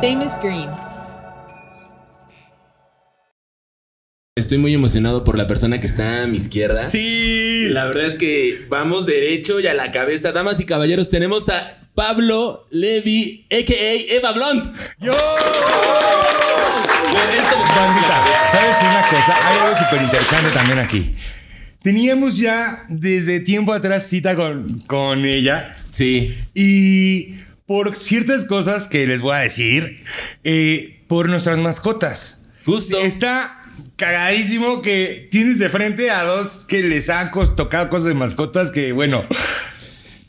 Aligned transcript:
Famous 0.00 0.38
Green. 0.42 0.68
Estoy 4.36 4.58
muy 4.58 4.72
emocionado 4.72 5.24
por 5.24 5.36
la 5.36 5.48
persona 5.48 5.80
que 5.80 5.86
está 5.88 6.22
a 6.22 6.26
mi 6.28 6.36
izquierda. 6.36 6.88
Sí. 6.88 7.66
La 7.70 7.86
verdad 7.86 8.04
es 8.04 8.14
que 8.16 8.66
vamos 8.68 9.04
derecho 9.06 9.58
y 9.58 9.66
a 9.66 9.74
la 9.74 9.90
cabeza. 9.90 10.30
Damas 10.30 10.60
y 10.60 10.64
caballeros, 10.66 11.10
tenemos 11.10 11.48
a 11.48 11.80
Pablo 11.94 12.64
Levy, 12.70 13.46
a.k.a. 13.50 14.14
Eva 14.16 14.32
Blunt. 14.32 14.66
¡Yo! 15.00 15.12
Bandita, 17.76 18.24
¿sabes 18.52 18.76
una 18.80 19.02
cosa? 19.10 19.36
Hay 19.48 19.58
algo 19.58 19.78
súper 19.84 20.02
interesante 20.02 20.50
también 20.52 20.78
aquí. 20.78 21.14
Teníamos 21.82 22.36
ya 22.38 22.84
desde 22.88 23.40
tiempo 23.40 23.72
atrás 23.72 24.06
cita 24.06 24.36
con, 24.36 24.66
con 24.86 25.24
ella 25.24 25.74
Sí. 25.90 26.36
y 26.54 27.34
por 27.68 28.02
ciertas 28.02 28.44
cosas 28.44 28.88
que 28.88 29.06
les 29.06 29.20
voy 29.20 29.34
a 29.36 29.40
decir, 29.40 30.00
eh, 30.42 31.04
por 31.06 31.28
nuestras 31.28 31.58
mascotas. 31.58 32.42
Justo. 32.64 32.98
Está 32.98 33.62
cagadísimo 33.96 34.82
que 34.82 35.28
tienes 35.30 35.58
de 35.58 35.68
frente 35.68 36.10
a 36.10 36.24
dos 36.24 36.64
que 36.66 36.82
les 36.82 37.08
han 37.10 37.30
tocado 37.56 37.90
cosas 37.90 38.08
de 38.08 38.14
mascotas 38.14 38.70
que, 38.72 38.92
bueno, 38.92 39.22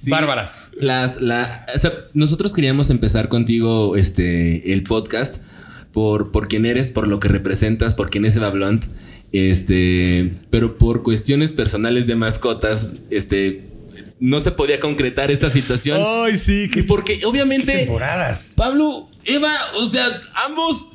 Sí. 0.03 0.09
bárbaras. 0.11 0.71
Las, 0.79 1.19
la, 1.21 1.65
o 1.73 1.77
sea, 1.77 1.93
nosotros 2.13 2.53
queríamos 2.53 2.89
empezar 2.89 3.27
contigo 3.29 3.95
este, 3.97 4.71
el 4.73 4.83
podcast 4.83 5.41
por, 5.91 6.31
por 6.31 6.47
quién 6.47 6.65
eres, 6.65 6.91
por 6.91 7.07
lo 7.07 7.19
que 7.19 7.27
representas, 7.29 7.95
por 7.95 8.09
quién 8.09 8.25
es 8.25 8.35
Eva 8.35 8.49
Blunt. 8.49 8.85
Este, 9.31 10.33
pero 10.49 10.77
por 10.77 11.03
cuestiones 11.03 11.51
personales 11.51 12.07
de 12.07 12.15
mascotas, 12.15 12.89
este, 13.09 13.63
no 14.19 14.39
se 14.39 14.51
podía 14.51 14.79
concretar 14.79 15.31
esta 15.31 15.49
situación. 15.49 16.01
Ay, 16.05 16.37
sí, 16.37 16.63
Y 16.63 16.69
qué 16.69 16.83
porque 16.83 17.21
obviamente 17.25 17.77
temporadas. 17.77 18.53
Pablo, 18.55 19.09
Eva, 19.25 19.55
o 19.77 19.87
sea, 19.87 20.19
ambos, 20.45 20.89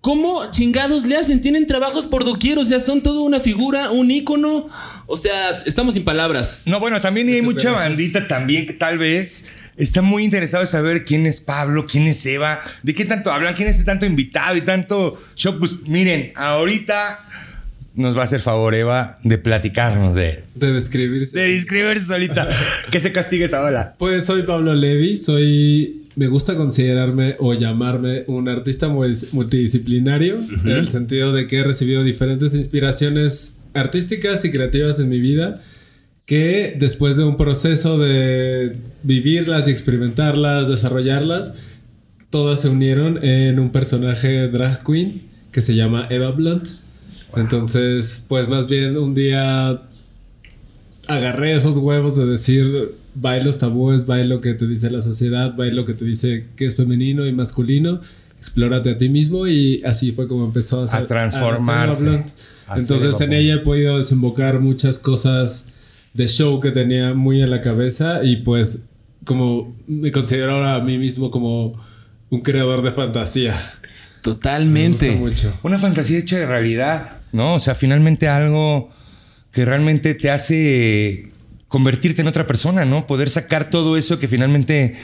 ¿cómo 0.00 0.50
chingados 0.50 1.04
le 1.04 1.16
hacen? 1.16 1.40
Tienen 1.40 1.66
trabajos 1.66 2.06
por 2.06 2.24
doquier, 2.24 2.58
o 2.58 2.64
sea, 2.64 2.80
son 2.80 3.02
toda 3.02 3.20
una 3.20 3.40
figura, 3.40 3.90
un 3.90 4.10
ícono. 4.10 4.68
O 5.06 5.16
sea, 5.16 5.62
estamos 5.66 5.94
sin 5.94 6.04
palabras. 6.04 6.62
No, 6.64 6.80
bueno, 6.80 7.00
también 7.00 7.28
hay 7.28 7.42
mucha 7.42 7.70
bandita 7.70 8.26
también 8.28 8.66
que 8.66 8.72
tal 8.72 8.98
vez 8.98 9.46
está 9.76 10.02
muy 10.02 10.24
interesado 10.24 10.64
en 10.64 10.68
saber 10.68 11.04
quién 11.04 11.26
es 11.26 11.40
Pablo, 11.40 11.86
quién 11.86 12.06
es 12.06 12.24
Eva, 12.26 12.60
de 12.82 12.94
qué 12.94 13.04
tanto 13.04 13.30
hablan, 13.30 13.54
quién 13.54 13.68
es 13.68 13.84
tanto 13.84 14.04
invitado 14.04 14.56
y 14.56 14.62
tanto 14.62 15.22
show. 15.36 15.58
Pues 15.58 15.76
miren, 15.86 16.32
ahorita 16.34 17.20
nos 17.96 18.16
va 18.16 18.20
a 18.20 18.24
hacer 18.24 18.40
favor 18.40 18.74
Eva 18.74 19.18
de 19.24 19.38
platicarnos 19.38 20.14
de, 20.14 20.44
De 20.54 20.72
describirse. 20.72 21.38
de 21.38 21.54
inscribirse 21.56 22.04
solita. 22.06 22.48
que 22.90 23.00
se 23.00 23.10
castigue 23.12 23.44
esa 23.46 23.62
ola. 23.62 23.94
Pues 23.98 24.24
soy 24.26 24.42
Pablo 24.42 24.74
Levi, 24.74 25.16
soy. 25.16 26.02
Me 26.16 26.28
gusta 26.28 26.54
considerarme 26.56 27.36
o 27.40 27.52
llamarme 27.52 28.24
un 28.26 28.48
artista 28.48 28.88
mu- 28.88 29.04
multidisciplinario, 29.32 30.36
en 30.64 30.70
el 30.70 30.88
sentido 30.88 31.32
de 31.32 31.46
que 31.46 31.58
he 31.58 31.62
recibido 31.64 32.02
diferentes 32.04 32.54
inspiraciones 32.54 33.56
artísticas 33.74 34.42
y 34.46 34.50
creativas 34.50 34.98
en 34.98 35.10
mi 35.10 35.20
vida, 35.20 35.60
que 36.24 36.74
después 36.78 37.16
de 37.18 37.24
un 37.24 37.36
proceso 37.36 37.98
de 37.98 38.76
vivirlas 39.02 39.68
y 39.68 39.70
experimentarlas, 39.72 40.68
desarrollarlas, 40.68 41.52
todas 42.30 42.62
se 42.62 42.68
unieron 42.70 43.22
en 43.22 43.60
un 43.60 43.70
personaje 43.70 44.48
drag 44.48 44.82
queen 44.84 45.22
que 45.52 45.60
se 45.60 45.74
llama 45.74 46.06
Eva 46.10 46.30
Blunt. 46.30 46.66
Entonces, 47.34 48.24
pues 48.28 48.48
más 48.48 48.66
bien 48.68 48.96
un 48.96 49.14
día 49.14 49.82
agarré 51.08 51.54
esos 51.54 51.76
huevos 51.76 52.16
de 52.16 52.26
decir, 52.26 52.94
bailo 53.14 53.46
los 53.46 53.58
tabúes, 53.58 54.06
bailo 54.06 54.36
lo 54.36 54.40
que 54.40 54.54
te 54.54 54.66
dice 54.66 54.90
la 54.90 55.00
sociedad, 55.00 55.54
bailo 55.54 55.76
lo 55.76 55.84
que 55.84 55.94
te 55.94 56.04
dice 56.04 56.46
que 56.56 56.66
es 56.66 56.74
femenino 56.76 57.26
y 57.26 57.32
masculino, 57.32 58.00
explórate 58.40 58.90
a 58.90 58.96
ti 58.96 59.08
mismo 59.08 59.46
y 59.46 59.82
así 59.84 60.12
fue 60.12 60.26
como 60.28 60.44
empezó 60.44 60.80
a, 60.80 60.84
hacer- 60.84 61.02
A 61.02 61.06
transformarse. 61.06 62.24
A 62.68 62.78
Entonces 62.78 63.20
en 63.20 63.32
ella 63.32 63.54
he 63.54 63.58
podido 63.58 63.96
desembocar 63.98 64.60
muchas 64.60 64.98
cosas 64.98 65.72
de 66.14 66.26
show 66.28 66.60
que 66.60 66.70
tenía 66.72 67.14
muy 67.14 67.40
en 67.42 67.50
la 67.50 67.60
cabeza 67.60 68.24
y 68.24 68.36
pues 68.38 68.80
como 69.24 69.76
me 69.86 70.10
considero 70.10 70.52
ahora 70.56 70.76
a 70.76 70.80
mí 70.80 70.98
mismo 70.98 71.30
como 71.30 71.74
un 72.30 72.40
creador 72.40 72.82
de 72.82 72.90
fantasía. 72.92 73.52
Me 73.52 74.32
Totalmente. 74.32 75.10
gusta 75.10 75.20
mucho. 75.50 75.58
Una 75.62 75.78
fantasía 75.78 76.18
hecha 76.18 76.38
de 76.38 76.46
realidad, 76.46 77.20
¿no? 77.36 77.54
O 77.54 77.60
sea, 77.60 77.76
finalmente 77.76 78.26
algo 78.28 78.90
que 79.52 79.64
realmente 79.64 80.14
te 80.14 80.30
hace 80.30 81.30
convertirte 81.68 82.22
en 82.22 82.28
otra 82.28 82.46
persona, 82.46 82.84
¿no? 82.84 83.06
Poder 83.06 83.30
sacar 83.30 83.70
todo 83.70 83.96
eso 83.96 84.18
que 84.18 84.28
finalmente 84.28 84.96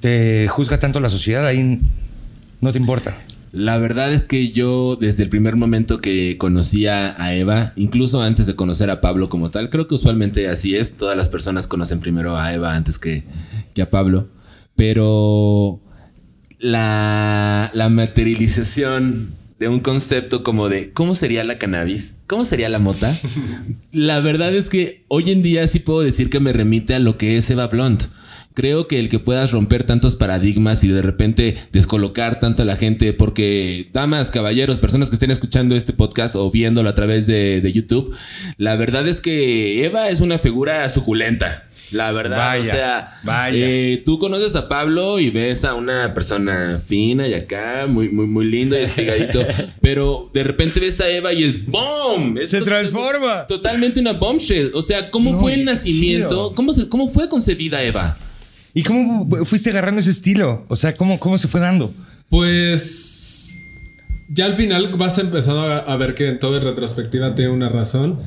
te 0.00 0.48
juzga 0.48 0.78
tanto 0.78 1.00
la 1.00 1.08
sociedad, 1.08 1.46
ahí 1.46 1.80
no 2.60 2.72
te 2.72 2.78
importa. 2.78 3.16
La 3.52 3.78
verdad 3.78 4.12
es 4.12 4.24
que 4.24 4.50
yo 4.50 4.96
desde 4.96 5.22
el 5.22 5.28
primer 5.28 5.54
momento 5.54 6.00
que 6.00 6.36
conocí 6.38 6.88
a, 6.88 7.34
Eva, 7.34 7.72
incluso 7.76 8.20
antes 8.20 8.46
de 8.46 8.56
conocer 8.56 8.90
a 8.90 9.00
Pablo 9.00 9.28
como 9.28 9.50
tal, 9.50 9.70
creo 9.70 9.86
que 9.86 9.94
usualmente 9.94 10.48
así 10.48 10.74
es, 10.74 10.96
todas 10.96 11.16
las 11.16 11.28
personas 11.28 11.68
conocen 11.68 12.00
primero 12.00 12.36
a 12.36 12.52
Eva 12.52 12.74
antes 12.74 12.98
que, 12.98 13.22
que 13.72 13.82
a 13.82 13.90
Pablo, 13.90 14.28
pero 14.74 15.80
la, 16.58 17.70
la 17.74 17.88
materialización 17.90 19.36
de 19.64 19.68
un 19.68 19.80
concepto 19.80 20.42
como 20.42 20.68
de 20.68 20.92
cómo 20.92 21.14
sería 21.14 21.42
la 21.42 21.56
cannabis, 21.56 22.16
cómo 22.26 22.44
sería 22.44 22.68
la 22.68 22.78
mota, 22.78 23.18
la 23.92 24.20
verdad 24.20 24.54
es 24.54 24.68
que 24.68 25.06
hoy 25.08 25.30
en 25.30 25.40
día 25.40 25.66
sí 25.68 25.78
puedo 25.78 26.02
decir 26.02 26.28
que 26.28 26.38
me 26.38 26.52
remite 26.52 26.94
a 26.94 26.98
lo 26.98 27.16
que 27.16 27.38
es 27.38 27.48
Eva 27.48 27.68
Blunt. 27.68 28.02
Creo 28.52 28.86
que 28.88 29.00
el 29.00 29.08
que 29.08 29.18
puedas 29.18 29.52
romper 29.52 29.84
tantos 29.84 30.16
paradigmas 30.16 30.84
y 30.84 30.88
de 30.88 31.00
repente 31.00 31.56
descolocar 31.72 32.40
tanto 32.40 32.62
a 32.62 32.66
la 32.66 32.76
gente, 32.76 33.14
porque 33.14 33.88
damas, 33.94 34.30
caballeros, 34.30 34.78
personas 34.78 35.08
que 35.08 35.16
estén 35.16 35.30
escuchando 35.30 35.76
este 35.76 35.94
podcast 35.94 36.36
o 36.36 36.50
viéndolo 36.50 36.90
a 36.90 36.94
través 36.94 37.26
de, 37.26 37.62
de 37.62 37.72
YouTube, 37.72 38.14
la 38.58 38.76
verdad 38.76 39.08
es 39.08 39.22
que 39.22 39.86
Eva 39.86 40.10
es 40.10 40.20
una 40.20 40.38
figura 40.38 40.86
suculenta. 40.90 41.68
La 41.92 42.10
verdad, 42.12 42.36
Vaya, 42.38 42.60
o 42.60 42.64
sea, 42.64 43.20
vaya. 43.22 43.56
eh, 43.58 44.02
tú 44.04 44.18
conoces 44.18 44.56
a 44.56 44.68
Pablo 44.68 45.20
y 45.20 45.30
ves 45.30 45.64
a 45.64 45.74
una 45.74 46.12
persona 46.14 46.80
fina 46.84 47.28
y 47.28 47.34
acá, 47.34 47.86
muy, 47.88 48.08
muy, 48.08 48.26
muy 48.26 48.46
lindo 48.46 48.76
y 48.78 48.82
espigadito, 48.82 49.40
pero 49.80 50.30
de 50.34 50.42
repente 50.42 50.80
ves 50.80 51.00
a 51.00 51.08
Eva 51.08 51.32
y 51.32 51.44
es 51.44 51.64
¡BOOM! 51.66 52.38
Es 52.38 52.50
Se 52.50 52.62
transforma. 52.62 53.46
Totalmente 53.46 54.00
una 54.00 54.12
bombshell. 54.14 54.70
O 54.74 54.82
sea, 54.82 55.10
¿cómo 55.10 55.32
No, 55.32 55.38
fue 55.40 55.54
el 55.54 55.64
nacimiento? 55.64 56.52
¿Cómo, 56.56 56.72
se- 56.72 56.88
¿Cómo 56.88 57.08
fue 57.08 57.28
concebida 57.28 57.82
Eva? 57.82 58.16
¿Y 58.72 58.82
cómo 58.82 59.28
fuiste 59.44 59.70
agarrando 59.70 60.00
ese 60.00 60.10
estilo? 60.10 60.64
O 60.68 60.74
sea, 60.76 60.94
¿cómo, 60.94 61.20
cómo 61.20 61.38
se 61.38 61.46
fue 61.46 61.60
dando? 61.60 61.94
Pues 62.28 63.54
ya 64.28 64.46
al 64.46 64.56
final 64.56 64.88
vas 64.96 65.18
empezando 65.18 65.60
a, 65.62 65.78
a 65.78 65.96
ver 65.96 66.14
que 66.14 66.28
en 66.28 66.38
todo 66.40 66.56
en 66.56 66.62
retrospectiva 66.64 67.34
tiene 67.34 67.50
una 67.52 67.68
razón. 67.68 68.18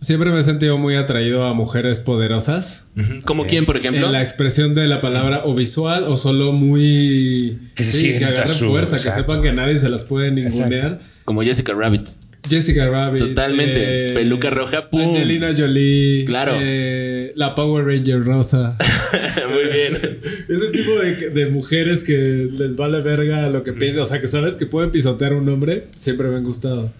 Siempre 0.00 0.30
me 0.30 0.38
he 0.38 0.42
sentido 0.42 0.76
muy 0.78 0.94
atraído 0.94 1.44
a 1.44 1.54
mujeres 1.54 2.00
poderosas. 2.00 2.84
¿Como 3.24 3.46
quién, 3.46 3.64
por 3.66 3.76
ejemplo? 3.76 4.06
En 4.06 4.12
la 4.12 4.22
expresión 4.22 4.74
de 4.74 4.86
la 4.86 5.00
palabra 5.00 5.42
o 5.46 5.54
visual 5.54 6.04
o 6.04 6.16
solo 6.16 6.52
muy... 6.52 7.58
Que 7.74 7.82
se 7.82 7.92
sí, 7.92 8.18
que 8.18 8.24
agarren 8.26 8.54
su- 8.54 8.68
fuerza, 8.68 9.02
que 9.02 9.10
sepan 9.10 9.42
que 9.42 9.52
nadie 9.52 9.78
se 9.78 9.88
las 9.88 10.04
puede 10.04 10.30
ningunear. 10.30 11.00
Como 11.24 11.42
Jessica 11.42 11.72
Rabbit. 11.72 12.06
Jessica 12.48 12.86
Rabbit. 12.88 13.20
Totalmente. 13.20 14.10
Peluca 14.14 14.50
roja, 14.50 14.88
pum. 14.90 15.00
Angelina 15.00 15.50
Jolie. 15.56 16.24
Claro. 16.26 16.52
eh, 16.60 17.32
la 17.34 17.54
Power 17.56 17.84
Ranger 17.84 18.22
rosa. 18.22 18.76
Muy 19.50 19.64
bien. 19.72 19.94
Ese 20.48 20.68
tipo 20.68 20.94
de, 21.00 21.30
de 21.30 21.46
mujeres 21.46 22.04
que 22.04 22.48
les 22.52 22.76
vale 22.76 23.00
verga 23.00 23.48
lo 23.48 23.64
que 23.64 23.72
piden, 23.72 23.98
o 23.98 24.04
sea, 24.06 24.20
que 24.20 24.28
sabes 24.28 24.56
que 24.58 24.66
pueden 24.66 24.92
pisotear 24.92 25.32
un 25.34 25.48
hombre, 25.48 25.86
siempre 25.90 26.28
me 26.28 26.36
han 26.36 26.44
gustado. 26.44 26.92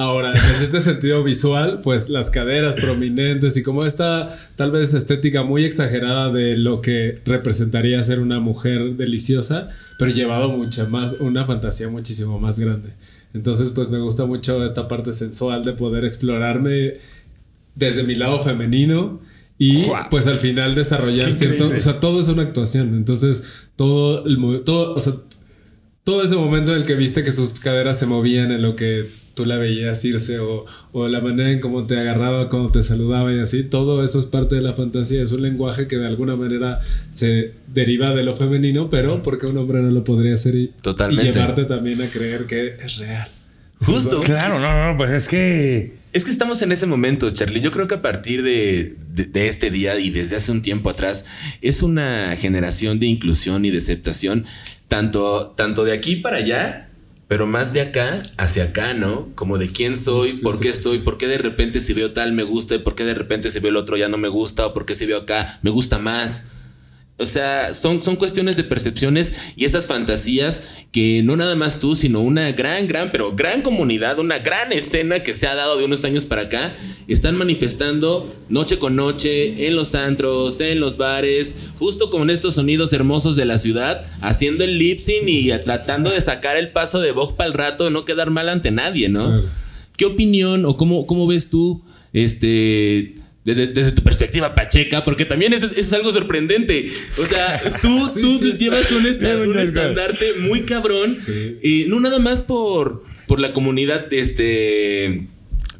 Ahora, 0.00 0.30
desde 0.32 0.64
este 0.64 0.80
sentido 0.80 1.22
visual, 1.22 1.82
pues 1.82 2.08
las 2.08 2.30
caderas 2.30 2.74
prominentes 2.74 3.58
y 3.58 3.62
como 3.62 3.84
esta 3.84 4.34
tal 4.56 4.70
vez 4.70 4.94
estética 4.94 5.42
muy 5.42 5.66
exagerada 5.66 6.30
de 6.30 6.56
lo 6.56 6.80
que 6.80 7.20
representaría 7.26 8.02
ser 8.02 8.20
una 8.20 8.40
mujer 8.40 8.96
deliciosa, 8.96 9.68
pero 9.98 10.10
llevado 10.10 10.48
mucha 10.48 10.86
más, 10.86 11.16
una 11.20 11.44
fantasía 11.44 11.90
muchísimo 11.90 12.40
más 12.40 12.58
grande. 12.58 12.94
Entonces, 13.34 13.72
pues 13.72 13.90
me 13.90 13.98
gusta 13.98 14.24
mucho 14.24 14.64
esta 14.64 14.88
parte 14.88 15.12
sensual 15.12 15.66
de 15.66 15.74
poder 15.74 16.06
explorarme 16.06 16.94
desde 17.74 18.02
mi 18.02 18.14
lado 18.14 18.42
femenino 18.42 19.20
y 19.58 19.84
pues 20.08 20.26
al 20.26 20.38
final 20.38 20.74
desarrollar 20.74 21.34
cierto, 21.34 21.68
o 21.68 21.78
sea, 21.78 22.00
todo 22.00 22.20
es 22.20 22.28
una 22.28 22.40
actuación, 22.40 22.94
entonces 22.94 23.42
todo 23.76 24.24
el 24.24 24.62
todo, 24.64 24.94
o 24.94 25.00
sea, 25.00 25.12
todo 26.04 26.22
ese 26.22 26.36
momento 26.36 26.72
en 26.72 26.78
el 26.78 26.84
que 26.84 26.94
viste 26.94 27.22
que 27.22 27.32
sus 27.32 27.52
caderas 27.52 27.98
se 27.98 28.06
movían 28.06 28.50
en 28.50 28.62
lo 28.62 28.76
que 28.76 29.19
tú 29.34 29.46
la 29.46 29.56
veías 29.56 30.04
irse 30.04 30.38
o, 30.38 30.66
o 30.92 31.08
la 31.08 31.20
manera 31.20 31.50
en 31.50 31.60
cómo 31.60 31.86
te 31.86 31.98
agarraba 31.98 32.48
cuando 32.48 32.70
te 32.70 32.82
saludaba 32.82 33.32
y 33.32 33.38
así, 33.38 33.62
todo 33.62 34.04
eso 34.04 34.18
es 34.18 34.26
parte 34.26 34.56
de 34.56 34.62
la 34.62 34.72
fantasía, 34.72 35.22
es 35.22 35.32
un 35.32 35.42
lenguaje 35.42 35.86
que 35.86 35.96
de 35.96 36.06
alguna 36.06 36.36
manera 36.36 36.80
se 37.10 37.52
deriva 37.72 38.14
de 38.14 38.22
lo 38.22 38.34
femenino, 38.36 38.90
pero 38.90 39.22
porque 39.22 39.46
un 39.46 39.56
hombre 39.58 39.80
no 39.80 39.90
lo 39.90 40.04
podría 40.04 40.34
hacer 40.34 40.54
y, 40.54 40.72
Totalmente. 40.82 41.30
y 41.30 41.32
llevarte 41.32 41.64
también 41.64 42.02
a 42.02 42.06
creer 42.06 42.46
que 42.46 42.76
es 42.82 42.98
real. 42.98 43.28
Justo. 43.80 44.22
Claro, 44.24 44.58
no, 44.60 44.92
no, 44.92 44.96
pues 44.96 45.10
es 45.10 45.28
que 45.28 45.94
Es 46.12 46.24
que 46.24 46.30
estamos 46.30 46.60
en 46.62 46.72
ese 46.72 46.86
momento, 46.86 47.30
Charlie. 47.30 47.60
Yo 47.60 47.72
creo 47.72 47.88
que 47.88 47.94
a 47.94 48.02
partir 48.02 48.42
de, 48.42 48.94
de, 49.14 49.48
este 49.48 49.70
día 49.70 49.98
y 49.98 50.10
desde 50.10 50.36
hace 50.36 50.52
un 50.52 50.62
tiempo 50.62 50.90
atrás 50.90 51.24
es 51.62 51.82
una 51.82 52.36
generación 52.36 53.00
de 53.00 53.06
inclusión 53.06 53.64
y 53.64 53.70
de 53.70 53.78
aceptación, 53.78 54.44
tanto, 54.88 55.54
tanto 55.56 55.84
de 55.84 55.92
aquí 55.92 56.16
para 56.16 56.38
allá, 56.38 56.89
pero 57.30 57.46
más 57.46 57.72
de 57.72 57.80
acá 57.80 58.24
hacia 58.38 58.64
acá, 58.64 58.92
¿no? 58.92 59.28
Como 59.36 59.56
de 59.56 59.70
quién 59.70 59.96
soy, 59.96 60.32
por 60.42 60.58
qué 60.58 60.68
estoy, 60.68 60.98
por 60.98 61.16
qué 61.16 61.28
de 61.28 61.38
repente 61.38 61.80
si 61.80 61.92
veo 61.92 62.10
tal 62.10 62.32
me 62.32 62.42
gusta, 62.42 62.82
por 62.82 62.96
qué 62.96 63.04
de 63.04 63.14
repente 63.14 63.50
si 63.50 63.60
veo 63.60 63.70
el 63.70 63.76
otro 63.76 63.96
ya 63.96 64.08
no 64.08 64.18
me 64.18 64.26
gusta, 64.26 64.66
o 64.66 64.74
por 64.74 64.84
qué 64.84 64.96
si 64.96 65.06
veo 65.06 65.18
acá 65.18 65.60
me 65.62 65.70
gusta 65.70 66.00
más. 66.00 66.46
O 67.20 67.26
sea, 67.26 67.74
son, 67.74 68.02
son 68.02 68.16
cuestiones 68.16 68.56
de 68.56 68.64
percepciones 68.64 69.32
y 69.54 69.66
esas 69.66 69.86
fantasías 69.86 70.62
que 70.90 71.22
no 71.22 71.36
nada 71.36 71.54
más 71.54 71.78
tú, 71.78 71.94
sino 71.94 72.20
una 72.20 72.50
gran, 72.52 72.86
gran, 72.86 73.12
pero 73.12 73.36
gran 73.36 73.62
comunidad, 73.62 74.18
una 74.18 74.38
gran 74.38 74.72
escena 74.72 75.20
que 75.20 75.34
se 75.34 75.46
ha 75.46 75.54
dado 75.54 75.76
de 75.76 75.84
unos 75.84 76.04
años 76.04 76.26
para 76.26 76.42
acá, 76.42 76.74
están 77.08 77.36
manifestando 77.36 78.34
noche 78.48 78.78
con 78.78 78.96
noche 78.96 79.66
en 79.66 79.76
los 79.76 79.94
antros, 79.94 80.60
en 80.60 80.80
los 80.80 80.96
bares, 80.96 81.54
justo 81.78 82.10
con 82.10 82.30
estos 82.30 82.54
sonidos 82.54 82.92
hermosos 82.92 83.36
de 83.36 83.44
la 83.44 83.58
ciudad, 83.58 84.06
haciendo 84.20 84.64
el 84.64 84.78
lip 84.78 85.00
sync 85.00 85.28
y 85.28 85.50
tratando 85.58 86.10
de 86.10 86.20
sacar 86.20 86.56
el 86.56 86.72
paso 86.72 87.00
de 87.00 87.12
Vogue 87.12 87.34
para 87.36 87.48
el 87.48 87.54
rato, 87.54 87.90
no 87.90 88.04
quedar 88.04 88.30
mal 88.30 88.48
ante 88.48 88.70
nadie, 88.70 89.08
¿no? 89.08 89.42
¿Qué 89.96 90.06
opinión 90.06 90.64
o 90.64 90.76
cómo, 90.76 91.06
cómo 91.06 91.26
ves 91.26 91.50
tú 91.50 91.82
este 92.12 93.14
desde, 93.44 93.92
tu 93.92 94.02
perspectiva 94.02 94.54
pacheca, 94.54 95.04
porque 95.04 95.24
también 95.24 95.52
eso, 95.52 95.70
es 95.74 95.92
algo 95.92 96.12
sorprendente. 96.12 96.90
O 97.18 97.24
sea, 97.24 97.60
tú, 97.82 98.10
tú 98.14 98.52
llevas 98.52 98.90
este 98.90 99.36
un 99.36 99.58
estandarte 99.58 100.34
muy 100.34 100.62
cabrón. 100.62 101.16
Y 101.62 101.86
no 101.88 102.00
nada 102.00 102.18
más 102.18 102.42
por, 102.42 103.04
por 103.26 103.40
la 103.40 103.52
comunidad 103.52 104.08
de 104.08 104.20
este 104.20 105.26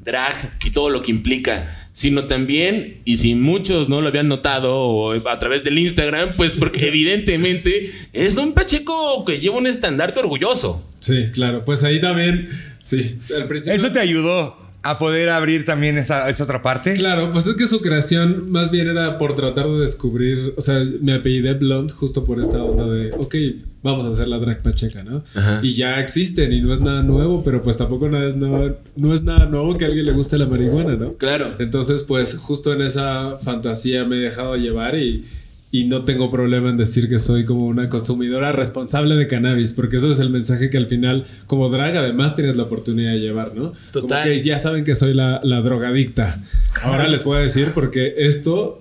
drag 0.04 0.58
y 0.64 0.70
todo 0.70 0.88
lo 0.88 1.02
que 1.02 1.10
implica, 1.10 1.88
sino 1.92 2.26
también, 2.26 3.02
y 3.04 3.18
si 3.18 3.34
muchos 3.34 3.90
no 3.90 4.00
lo 4.00 4.08
habían 4.08 4.28
notado 4.28 4.74
o 4.74 5.28
a 5.28 5.38
través 5.38 5.62
del 5.64 5.78
Instagram, 5.78 6.30
pues 6.36 6.52
porque 6.52 6.86
evidentemente 6.88 7.92
es 8.14 8.38
un 8.38 8.54
pacheco 8.54 9.24
que 9.26 9.38
lleva 9.40 9.58
un 9.58 9.66
estandarte 9.66 10.20
orgulloso. 10.20 10.88
Sí, 11.00 11.26
claro, 11.32 11.64
pues 11.64 11.82
ahí 11.82 12.00
también, 12.00 12.48
sí, 12.82 13.18
al 13.36 13.46
principio... 13.46 13.74
Eso 13.74 13.92
te 13.92 14.00
ayudó 14.00 14.59
a 14.82 14.98
poder 14.98 15.28
abrir 15.28 15.64
también 15.64 15.98
esa, 15.98 16.26
otra 16.40 16.62
parte. 16.62 16.94
Claro, 16.94 17.32
pues 17.32 17.46
es 17.46 17.54
que 17.56 17.68
su 17.68 17.80
creación 17.80 18.50
más 18.50 18.70
bien 18.70 18.88
era 18.88 19.18
por 19.18 19.36
tratar 19.36 19.66
de 19.66 19.80
descubrir, 19.80 20.54
o 20.56 20.60
sea, 20.60 20.82
me 21.00 21.14
apellidé 21.14 21.54
Blonde 21.54 21.92
justo 21.92 22.24
por 22.24 22.40
esta 22.40 22.62
onda 22.62 22.86
de, 22.86 23.12
ok, 23.12 23.34
vamos 23.82 24.06
a 24.06 24.10
hacer 24.10 24.28
la 24.28 24.38
drag 24.38 24.62
pacheca, 24.62 25.02
¿no? 25.02 25.22
Y 25.62 25.74
ya 25.74 26.00
existen 26.00 26.52
y 26.52 26.60
no 26.60 26.72
es 26.72 26.80
nada 26.80 27.02
nuevo, 27.02 27.42
pero 27.44 27.62
pues 27.62 27.76
tampoco 27.76 28.08
no 28.08 28.22
es, 28.22 28.36
no, 28.36 28.74
no 28.96 29.14
es 29.14 29.22
nada 29.22 29.46
nuevo 29.46 29.76
que 29.76 29.84
a 29.84 29.88
alguien 29.88 30.06
le 30.06 30.12
guste 30.12 30.38
la 30.38 30.46
marihuana, 30.46 30.96
¿no? 30.96 31.14
Claro. 31.14 31.54
Entonces, 31.58 32.02
pues 32.02 32.36
justo 32.36 32.72
en 32.72 32.82
esa 32.82 33.38
fantasía 33.38 34.04
me 34.04 34.16
he 34.16 34.20
dejado 34.20 34.56
llevar 34.56 34.96
y 34.96 35.24
y 35.72 35.84
no 35.84 36.04
tengo 36.04 36.30
problema 36.30 36.68
en 36.70 36.76
decir 36.76 37.08
que 37.08 37.18
soy 37.18 37.44
como 37.44 37.66
una 37.66 37.88
consumidora 37.88 38.50
responsable 38.52 39.14
de 39.14 39.26
cannabis, 39.26 39.72
porque 39.72 39.98
eso 39.98 40.10
es 40.10 40.18
el 40.18 40.30
mensaje 40.30 40.68
que 40.68 40.76
al 40.76 40.86
final, 40.86 41.26
como 41.46 41.68
drag, 41.68 41.96
además 41.96 42.34
tienes 42.34 42.56
la 42.56 42.64
oportunidad 42.64 43.12
de 43.12 43.20
llevar, 43.20 43.54
¿no? 43.54 43.72
Total. 43.92 44.22
Como 44.22 44.24
que 44.24 44.40
ya 44.40 44.58
saben 44.58 44.84
que 44.84 44.96
soy 44.96 45.14
la, 45.14 45.40
la 45.44 45.60
drogadicta. 45.60 46.42
Ahora 46.82 47.08
les 47.08 47.24
voy 47.24 47.38
a 47.38 47.40
decir, 47.40 47.70
porque 47.72 48.14
esto 48.18 48.79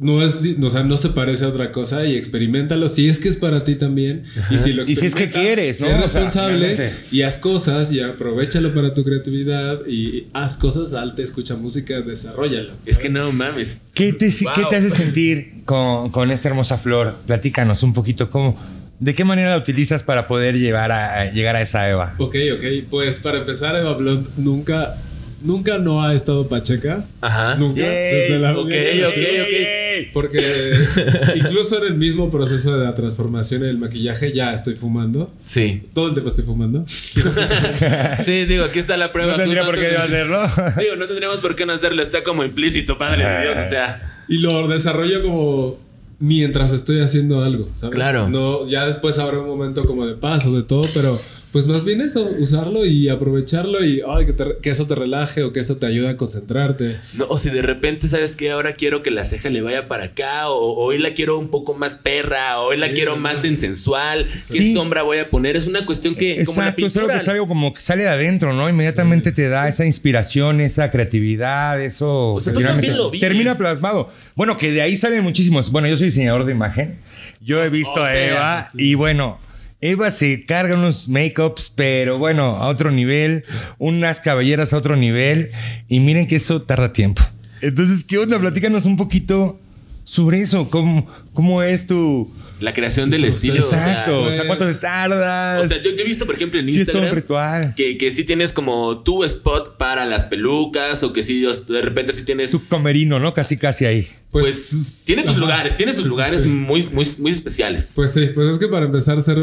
no 0.00 0.22
es, 0.24 0.40
o 0.62 0.70
sea, 0.70 0.82
no 0.82 0.96
se 0.96 1.10
parece 1.10 1.44
a 1.44 1.48
otra 1.48 1.72
cosa 1.72 2.06
y 2.06 2.16
experimentalo 2.16 2.88
si 2.88 3.10
es 3.10 3.18
que 3.18 3.28
es 3.28 3.36
para 3.36 3.64
ti 3.64 3.74
también. 3.74 4.24
Y 4.50 4.56
si, 4.56 4.72
lo 4.72 4.88
y 4.88 4.96
si 4.96 5.04
es 5.04 5.14
que 5.14 5.30
quieres, 5.30 5.78
¿no? 5.78 5.88
Sé 5.88 5.96
responsable 5.98 6.94
y 7.12 7.20
haz 7.20 7.36
cosas 7.36 7.92
y 7.92 8.00
aprovechalo 8.00 8.74
para 8.74 8.94
tu 8.94 9.04
creatividad 9.04 9.86
y 9.86 10.26
haz 10.32 10.56
cosas, 10.56 10.94
alte, 10.94 11.22
escucha 11.22 11.54
música, 11.56 12.00
desarrollalo. 12.00 12.72
Es 12.86 12.96
que 12.96 13.10
no 13.10 13.30
mames. 13.30 13.78
¿Qué 13.92 14.14
te, 14.14 14.30
¿qué 14.30 14.64
te 14.70 14.76
hace 14.76 14.88
sentir 14.88 15.64
con, 15.66 16.10
con, 16.10 16.30
esta 16.30 16.48
hermosa 16.48 16.78
flor? 16.78 17.16
Platícanos 17.26 17.82
un 17.82 17.92
poquito 17.92 18.30
cómo. 18.30 18.56
¿De 19.00 19.14
qué 19.14 19.24
manera 19.24 19.50
la 19.50 19.58
utilizas 19.58 20.02
para 20.02 20.26
poder 20.26 20.58
llevar 20.58 20.92
a, 20.92 21.30
llegar 21.30 21.56
a 21.56 21.60
esa 21.60 21.90
Eva? 21.90 22.14
Ok, 22.16 22.36
ok. 22.54 22.64
Pues 22.88 23.20
para 23.20 23.38
empezar, 23.38 23.76
Eva 23.76 23.92
Blond 23.92 24.28
nunca 24.38 24.96
nunca 25.42 25.78
no 25.78 26.02
ha 26.02 26.14
estado 26.14 26.48
Pacheca. 26.48 27.04
Ajá. 27.20 27.56
Nunca. 27.56 27.82
desde 27.82 28.38
la 28.38 28.52
ok, 28.52 28.64
ok, 28.64 29.18
ok. 29.42 29.79
Porque 30.12 30.72
incluso 31.36 31.78
en 31.78 31.92
el 31.92 31.98
mismo 31.98 32.30
proceso 32.30 32.78
de 32.78 32.84
la 32.84 32.94
transformación 32.94 33.62
del 33.62 33.78
maquillaje 33.78 34.32
ya 34.32 34.52
estoy 34.52 34.74
fumando. 34.74 35.32
Sí. 35.44 35.82
Todo 35.94 36.08
el 36.08 36.14
tiempo 36.14 36.28
estoy 36.28 36.44
fumando. 36.44 36.84
sí, 38.24 38.44
digo, 38.44 38.64
aquí 38.64 38.78
está 38.78 38.96
la 38.96 39.12
prueba. 39.12 39.32
No 39.32 39.38
tendría 39.38 39.64
por 39.64 39.78
qué 39.78 39.96
hacerlo. 39.96 40.42
Digo, 40.78 40.96
no 40.96 41.06
tendríamos 41.06 41.38
por 41.38 41.56
qué 41.56 41.66
no 41.66 41.72
hacerlo. 41.72 42.02
Está 42.02 42.22
como 42.22 42.44
implícito, 42.44 42.98
padre 42.98 43.26
de 43.26 43.42
Dios. 43.42 43.58
O 43.66 43.68
sea. 43.70 44.24
Y 44.28 44.38
lo 44.38 44.68
desarrollo 44.68 45.22
como 45.22 45.89
mientras 46.20 46.72
estoy 46.72 47.00
haciendo 47.00 47.42
algo, 47.42 47.70
¿sabes? 47.74 47.94
Claro. 47.94 48.28
No, 48.28 48.68
ya 48.68 48.84
después 48.84 49.18
habrá 49.18 49.40
un 49.40 49.46
momento 49.46 49.86
como 49.86 50.06
de 50.06 50.14
paso, 50.14 50.54
de 50.54 50.62
todo, 50.62 50.82
pero 50.92 51.10
pues 51.52 51.66
más 51.66 51.84
bien 51.84 52.02
eso, 52.02 52.30
usarlo 52.38 52.84
y 52.84 53.08
aprovecharlo 53.08 53.82
y 53.82 54.02
ay, 54.06 54.26
que, 54.60 54.70
eso 54.70 54.86
te 54.86 54.94
relaje 54.94 55.42
o 55.42 55.52
que 55.52 55.60
eso 55.60 55.78
te 55.78 55.86
ayude 55.86 56.10
a 56.10 56.16
concentrarte. 56.18 56.98
No, 57.14 57.24
o 57.28 57.38
si 57.38 57.48
de 57.48 57.62
repente 57.62 58.06
sabes 58.06 58.36
que 58.36 58.50
ahora 58.50 58.74
quiero 58.74 59.02
que 59.02 59.10
la 59.10 59.24
ceja 59.24 59.48
le 59.48 59.62
vaya 59.62 59.88
para 59.88 60.04
acá, 60.04 60.50
o, 60.50 60.74
hoy 60.74 60.98
la 60.98 61.14
quiero 61.14 61.38
un 61.38 61.48
poco 61.48 61.72
más 61.72 61.96
perra, 61.96 62.60
o 62.60 62.66
hoy 62.66 62.76
la 62.76 62.92
quiero 62.92 63.16
más 63.16 63.42
en 63.44 63.56
sensual, 63.56 64.26
qué 64.52 64.74
sombra 64.74 65.02
voy 65.02 65.18
a 65.18 65.30
poner, 65.30 65.56
es 65.56 65.66
una 65.66 65.86
cuestión 65.86 66.14
que... 66.14 66.34
Exacto, 66.34 66.86
es 66.86 66.96
algo 66.98 67.08
que 67.08 67.16
es 67.16 67.28
algo 67.28 67.48
como 67.48 67.72
que 67.72 67.80
sale 67.80 68.02
de 68.02 68.10
adentro, 68.10 68.52
¿no? 68.52 68.68
Inmediatamente 68.68 69.32
te 69.32 69.48
da 69.48 69.68
esa 69.68 69.86
inspiración, 69.86 70.60
esa 70.60 70.90
creatividad, 70.90 71.82
eso... 71.82 72.32
O 72.32 72.40
sea, 72.40 72.52
tú 72.52 72.60
también 72.60 72.98
lo 72.98 73.10
termina 73.10 73.56
plasmado. 73.56 74.10
Bueno, 74.36 74.56
que 74.56 74.70
de 74.70 74.82
ahí 74.82 74.96
salen 74.96 75.22
muchísimos. 75.22 75.70
Bueno, 75.70 75.88
yo 75.88 75.96
soy 75.96 76.09
diseñador 76.10 76.44
de 76.44 76.52
imagen. 76.52 76.98
Yo 77.40 77.62
he 77.64 77.70
visto 77.70 78.02
a 78.02 78.14
Eva 78.16 78.70
y 78.74 78.94
bueno, 78.94 79.38
Eva 79.80 80.10
se 80.10 80.44
carga 80.44 80.74
unos 80.74 81.08
make-ups, 81.08 81.72
pero 81.74 82.18
bueno, 82.18 82.50
a 82.50 82.68
otro 82.68 82.90
nivel, 82.90 83.44
unas 83.78 84.20
cabelleras 84.20 84.72
a 84.72 84.76
otro 84.76 84.96
nivel. 84.96 85.50
Y 85.88 86.00
miren 86.00 86.26
que 86.26 86.36
eso 86.36 86.62
tarda 86.62 86.92
tiempo. 86.92 87.22
Entonces, 87.62 88.04
¿qué 88.04 88.18
onda? 88.18 88.38
Platícanos 88.38 88.84
un 88.84 88.96
poquito 88.96 89.58
sobre 90.04 90.40
eso. 90.40 90.70
¿Cómo, 90.70 91.06
cómo 91.32 91.62
es 91.62 91.86
tu, 91.86 92.30
la 92.60 92.72
creación 92.72 93.10
del 93.10 93.24
estilo. 93.24 93.56
Exacto. 93.56 94.24
O 94.24 94.32
sea, 94.32 94.46
¿cuánto 94.46 94.66
te 94.66 94.74
tardas? 94.74 95.64
O 95.64 95.68
sea, 95.68 95.78
yo, 95.78 95.90
he 95.90 96.04
visto, 96.04 96.26
por 96.26 96.34
ejemplo, 96.34 96.60
en 96.60 96.68
Instagram. 96.68 97.14
ritual. 97.14 97.74
Que, 97.74 97.96
que 97.96 98.12
sí 98.12 98.24
tienes 98.24 98.52
como 98.52 99.02
tu 99.02 99.24
spot 99.24 99.76
para 99.78 100.04
las 100.06 100.26
pelucas. 100.26 101.02
O 101.02 101.12
que 101.12 101.22
sí, 101.22 101.42
de 101.42 101.82
repente 101.82 102.12
sí 102.12 102.24
tienes. 102.24 102.50
Tu 102.50 102.64
comerino, 102.66 103.18
¿no? 103.18 103.34
Casi, 103.34 103.56
casi 103.56 103.86
ahí. 103.86 104.06
Pues, 104.30 104.68
pues 104.70 105.02
tiene 105.04 105.22
tus 105.22 105.36
lugares, 105.36 105.76
tiene 105.76 105.92
sus 105.92 106.06
lugares 106.06 106.44
Muy, 106.46 106.86
muy, 106.92 107.06
muy 107.18 107.32
especiales. 107.32 107.92
Pues 107.96 108.12
sí, 108.12 108.28
pues 108.34 108.48
es 108.48 108.58
que 108.58 108.68
para 108.68 108.86
empezar 108.86 109.18
a 109.18 109.22
ser 109.22 109.38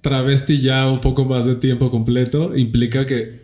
travesti 0.00 0.60
ya 0.60 0.88
un 0.88 1.00
poco 1.00 1.26
más 1.26 1.44
de 1.44 1.56
tiempo 1.56 1.90
completo 1.90 2.56
implica 2.56 3.04
que 3.04 3.40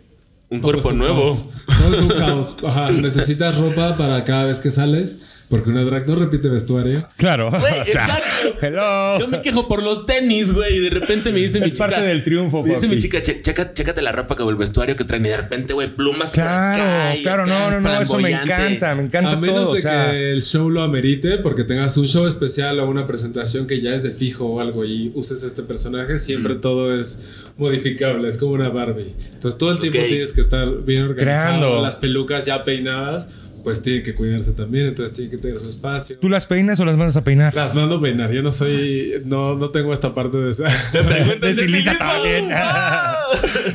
un 0.49 0.59
cuerpo 0.61 0.91
nuevo. 0.91 1.35
Todo 1.67 1.95
es 1.95 2.01
un 2.01 2.07
caos. 2.09 2.57
Ajá, 2.65 2.91
necesitas 2.91 3.57
ropa 3.57 3.95
para 3.95 4.23
cada 4.23 4.45
vez 4.45 4.59
que 4.59 4.71
sales. 4.71 5.17
Porque 5.49 5.69
una 5.69 5.83
drag 5.83 6.05
no 6.07 6.15
repite 6.15 6.49
vestuario. 6.49 7.07
Claro. 7.15 7.47
exacto. 7.77 8.57
Hello. 8.61 9.17
Yo 9.17 9.29
me 9.29 9.41
quejo 9.41 9.67
por 9.69 9.81
los 9.81 10.05
tenis, 10.05 10.51
güey. 10.53 10.77
Y 10.77 10.79
de 10.81 10.89
repente 10.89 11.31
me 11.31 11.39
dice 11.39 11.61
mi 11.61 11.71
chica. 11.71 11.85
Es 11.85 11.91
parte 11.91 12.05
del 12.05 12.23
triunfo, 12.23 12.63
Me 12.63 12.73
dice 12.73 12.89
mi 12.89 12.97
chica, 12.97 13.21
chécate 13.21 14.01
la 14.01 14.11
ropa 14.11 14.35
que 14.35 14.43
el 14.43 14.55
vestuario 14.55 14.97
que 14.97 15.05
traen. 15.05 15.25
Y 15.25 15.29
de 15.29 15.37
repente, 15.37 15.73
güey, 15.73 15.95
plumas. 15.95 16.31
Claro, 16.31 16.83
claro, 17.21 17.45
no, 17.45 17.71
no, 17.71 17.79
no. 17.79 18.01
Eso 18.01 18.19
me 18.19 18.31
encanta, 18.31 18.93
me 18.95 19.03
encanta. 19.03 19.31
A 19.31 19.37
menos 19.37 19.73
de 19.73 19.81
que 19.81 20.31
el 20.33 20.41
show 20.41 20.69
lo 20.69 20.81
amerite, 20.81 21.37
porque 21.37 21.63
tengas 21.63 21.95
un 21.95 22.07
show 22.07 22.27
especial 22.27 22.79
o 22.79 22.89
una 22.89 23.07
presentación 23.07 23.67
que 23.67 23.79
ya 23.79 23.95
es 23.95 24.03
de 24.03 24.11
fijo 24.11 24.45
o 24.45 24.59
algo 24.59 24.83
y 24.83 25.11
uses 25.15 25.43
este 25.43 25.63
personaje, 25.63 26.19
siempre 26.19 26.55
todo 26.55 26.97
es 26.97 27.19
modificable. 27.57 28.27
Es 28.27 28.37
como 28.37 28.51
una 28.51 28.69
Barbie. 28.69 29.13
Entonces 29.33 29.57
todo 29.57 29.71
el 29.71 29.79
tiempo 29.79 29.99
tienes 30.07 30.33
que 30.33 30.41
estar 30.41 30.83
bien 30.83 31.03
organizado. 31.03 31.81
Las 31.81 31.95
pelucas 31.95 32.43
ya 32.43 32.65
peinadas 32.65 33.29
pues 33.67 33.81
tiene 33.81 34.01
que 34.01 34.15
cuidarse 34.15 34.53
también, 34.53 34.85
entonces 34.85 35.13
tiene 35.13 35.29
que 35.29 35.35
tener 35.35 35.59
su 35.59 35.67
espacio. 35.67 36.17
¿Tú 36.19 36.29
las 36.29 36.45
peinas 36.45 36.79
o 36.79 36.85
las 36.85 36.95
mandas 36.95 37.17
a 37.17 37.25
peinar? 37.25 37.53
Las 37.53 37.75
mando 37.75 37.95
a 37.95 38.01
peinar, 38.01 38.31
yo 38.31 38.41
no 38.41 38.49
soy, 38.49 39.21
no, 39.25 39.55
no 39.55 39.71
tengo 39.71 39.91
esta 39.91 40.13
parte 40.13 40.37
de 40.37 40.51
esa. 40.51 40.67
también. 41.99 42.47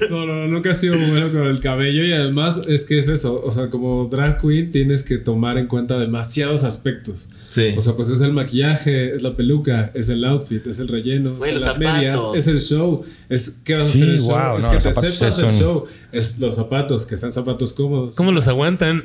no, 0.09 0.25
no, 0.25 0.47
nunca 0.47 0.71
he 0.71 0.75
sido 0.75 0.97
bueno 1.11 1.31
con 1.31 1.43
el 1.43 1.61
cabello 1.61 2.05
y 2.05 2.15
además 2.15 2.63
es 2.67 2.87
que 2.87 2.97
es 2.97 3.09
eso, 3.09 3.43
o 3.45 3.51
sea, 3.51 3.69
como 3.69 4.07
drag 4.07 4.41
queen 4.41 4.71
tienes 4.71 5.03
que 5.03 5.19
tomar 5.19 5.59
en 5.59 5.67
cuenta 5.67 5.99
demasiados 5.99 6.65
aspectos. 6.65 7.29
Sí. 7.51 7.75
O 7.77 7.83
sea, 7.83 7.93
pues 7.93 8.09
es 8.09 8.23
el 8.23 8.33
maquillaje, 8.33 9.15
es 9.15 9.23
la 9.23 9.37
peluca, 9.37 9.91
es 9.93 10.09
el 10.09 10.25
outfit, 10.25 10.67
es 10.69 10.79
el 10.79 10.89
relleno, 10.89 11.37
son 11.39 11.55
las 11.61 11.79
medias, 11.79 12.17
es 12.35 12.47
el 12.47 12.61
show, 12.61 13.05
es 13.29 13.59
qué 13.63 13.75
vas 13.75 13.89
a 13.89 13.91
hacer 13.91 14.09
el 14.09 14.21
show, 14.21 14.57
es 14.57 14.67
que 14.69 14.79
te 14.79 14.95
sepas 14.95 15.39
el 15.39 15.51
show, 15.51 15.85
es 16.13 16.39
los 16.39 16.55
zapatos, 16.55 17.05
que 17.05 17.19
sean 17.19 17.31
zapatos 17.31 17.75
cómodos. 17.75 18.17
¿Cómo 18.17 18.33
los 18.33 18.49
aguantan? 18.49 19.05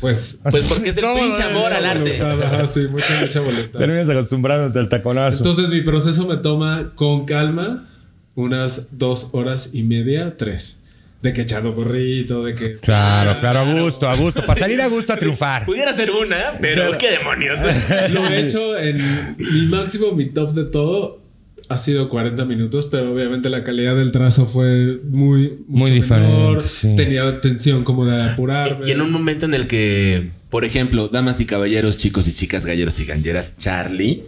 Pues, 0.00 0.38
pues 0.50 0.66
porque 0.66 0.90
es 0.90 0.96
el 0.96 1.04
pinche 1.20 1.42
amor 1.42 1.72
al 1.72 1.84
arte. 1.84 2.20
sí, 2.68 2.86
mucha, 2.90 3.20
mucha 3.20 3.40
voluntad. 3.40 3.78
Terminas 3.78 4.08
acostumbrándote 4.08 4.78
al 4.78 4.88
taconazo. 4.88 5.38
Entonces 5.38 5.68
mi 5.70 5.82
proceso 5.82 6.26
me 6.26 6.36
toma 6.36 6.92
con 6.94 7.24
calma 7.24 7.88
unas 8.34 8.96
dos 8.98 9.30
horas 9.32 9.70
y 9.72 9.82
media, 9.82 10.36
tres. 10.36 10.78
de 11.22 11.32
que 11.32 11.40
echando 11.42 11.74
porrito, 11.74 12.44
de 12.44 12.54
que. 12.54 12.76
Claro, 12.76 13.40
claro, 13.40 13.58
a 13.60 13.80
gusto, 13.82 14.08
a 14.08 14.14
gusto. 14.14 14.44
Para 14.46 14.60
salir 14.60 14.80
a 14.80 14.86
gusto 14.86 15.12
a 15.12 15.16
triunfar. 15.16 15.64
Pudiera 15.64 15.92
ser 15.96 16.12
una, 16.12 16.56
pero 16.60 16.96
qué 16.96 17.10
demonios. 17.10 17.58
Lo 18.10 18.26
he 18.28 18.46
hecho 18.46 18.78
en 18.78 19.34
mi 19.36 19.62
máximo, 19.68 20.12
mi 20.12 20.26
top 20.30 20.52
de 20.52 20.64
todo. 20.66 21.20
Ha 21.70 21.76
sido 21.76 22.08
40 22.08 22.44
minutos, 22.46 22.88
pero 22.90 23.12
obviamente 23.12 23.50
la 23.50 23.62
calidad 23.62 23.94
del 23.94 24.10
trazo 24.10 24.46
fue 24.46 25.00
muy, 25.04 25.58
Muy 25.68 25.90
diferente, 25.90 26.32
menor. 26.34 26.62
sí. 26.66 26.96
Tenía 26.96 27.40
tensión 27.42 27.84
como 27.84 28.06
de 28.06 28.22
apurarme. 28.22 28.86
Y 28.88 28.92
en 28.92 29.02
un 29.02 29.12
momento 29.12 29.44
en 29.44 29.52
el 29.54 29.66
que, 29.66 30.30
por 30.48 30.64
ejemplo, 30.64 31.08
damas 31.08 31.40
y 31.40 31.46
caballeros, 31.46 31.98
chicos 31.98 32.26
y 32.26 32.32
chicas, 32.32 32.64
galleros 32.64 32.98
y 33.00 33.04
galleras, 33.04 33.56
Charlie, 33.58 34.22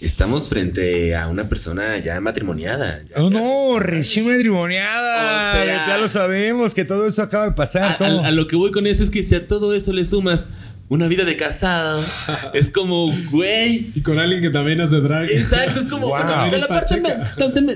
estamos 0.00 0.48
frente 0.48 1.14
a 1.14 1.28
una 1.28 1.48
persona 1.50 1.98
ya 1.98 2.18
matrimoniada. 2.22 3.02
ya 3.10 3.22
Oh, 3.22 3.28
no, 3.28 3.78
recién 3.78 4.26
matrimoniada. 4.26 5.50
O 5.50 5.54
sea- 5.54 5.86
ya 5.86 5.98
lo 5.98 6.08
sabemos, 6.08 6.74
que 6.74 6.84
todo 6.86 7.06
eso 7.06 7.22
acaba 7.22 7.46
de 7.46 7.52
pasar. 7.52 8.02
a 8.02 8.30
lo 8.30 8.46
que 8.46 8.56
voy 8.56 8.70
con 8.70 8.86
eso 8.86 9.02
es 9.02 9.10
que 9.10 9.22
si 9.22 9.34
a 9.34 9.46
todo 9.46 9.74
eso 9.74 9.92
le 9.92 10.04
sumas 10.06 10.48
una 10.88 11.08
vida 11.08 11.24
de 11.24 11.36
casado, 11.36 12.00
es 12.54 12.70
como, 12.70 13.12
güey. 13.30 13.86
Y 13.94 14.00
con 14.02 14.18
alguien 14.18 14.40
que 14.40 14.50
también 14.50 14.80
hace 14.80 15.00
drag. 15.00 15.24
Exacto, 15.30 15.80
es 15.80 15.88
como. 15.88 16.08
Wow. 16.08 16.18
la 16.58 16.68
parte 16.68 17.02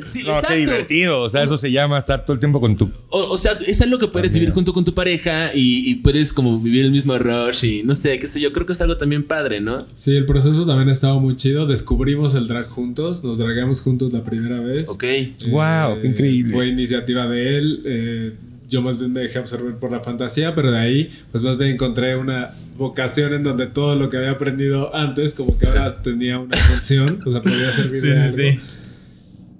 sí, 0.06 0.22
no, 0.26 0.40
qué 0.46 0.56
divertido. 0.56 1.22
O 1.22 1.30
sea, 1.30 1.42
eso 1.42 1.58
se 1.58 1.70
llama 1.72 1.98
estar 1.98 2.22
todo 2.24 2.34
el 2.34 2.38
tiempo 2.38 2.60
con 2.60 2.76
tu. 2.76 2.90
O, 3.08 3.18
o 3.32 3.38
sea, 3.38 3.52
es 3.66 3.80
algo 3.80 3.98
que 3.98 4.08
puedes 4.08 4.32
vivir 4.32 4.50
junto 4.50 4.72
con 4.72 4.84
tu 4.84 4.94
pareja 4.94 5.50
y, 5.54 5.90
y 5.90 5.96
puedes 5.96 6.32
como 6.32 6.58
vivir 6.60 6.84
el 6.84 6.92
mismo 6.92 7.18
rush 7.18 7.64
y 7.64 7.82
no 7.82 7.94
sé, 7.94 8.18
qué 8.18 8.26
sé 8.26 8.40
yo. 8.40 8.52
Creo 8.52 8.66
que 8.66 8.72
es 8.72 8.80
algo 8.80 8.96
también 8.96 9.24
padre, 9.24 9.60
¿no? 9.60 9.78
Sí, 9.94 10.14
el 10.16 10.26
proceso 10.26 10.64
también 10.66 10.88
estaba 10.88 11.18
muy 11.18 11.36
chido. 11.36 11.66
Descubrimos 11.66 12.34
el 12.34 12.46
drag 12.46 12.66
juntos, 12.68 13.24
nos 13.24 13.38
dragamos 13.38 13.80
juntos 13.80 14.12
la 14.12 14.22
primera 14.22 14.60
vez. 14.60 14.88
Ok. 14.88 15.02
Eh, 15.04 15.34
Wow, 15.50 15.98
qué 16.00 16.06
increíble. 16.06 16.52
Fue 16.52 16.68
iniciativa 16.68 17.26
de 17.26 17.58
él. 17.58 17.82
eh, 17.84 18.32
yo 18.70 18.80
más 18.80 18.98
bien 18.98 19.12
me 19.12 19.20
dejé 19.20 19.40
absorber 19.40 19.74
por 19.74 19.90
la 19.90 20.00
fantasía, 20.00 20.54
pero 20.54 20.70
de 20.70 20.78
ahí, 20.78 21.10
pues 21.32 21.42
más 21.42 21.58
bien 21.58 21.72
encontré 21.72 22.16
una 22.16 22.50
vocación 22.78 23.34
en 23.34 23.42
donde 23.42 23.66
todo 23.66 23.96
lo 23.96 24.08
que 24.08 24.16
había 24.16 24.30
aprendido 24.30 24.94
antes, 24.94 25.34
como 25.34 25.58
que 25.58 25.66
ahora 25.66 26.00
tenía 26.02 26.38
una 26.38 26.56
función, 26.56 27.18
o 27.26 27.32
sea, 27.32 27.42
podía 27.42 27.72
servir 27.72 28.00
de 28.00 28.18
algo. 28.18 28.62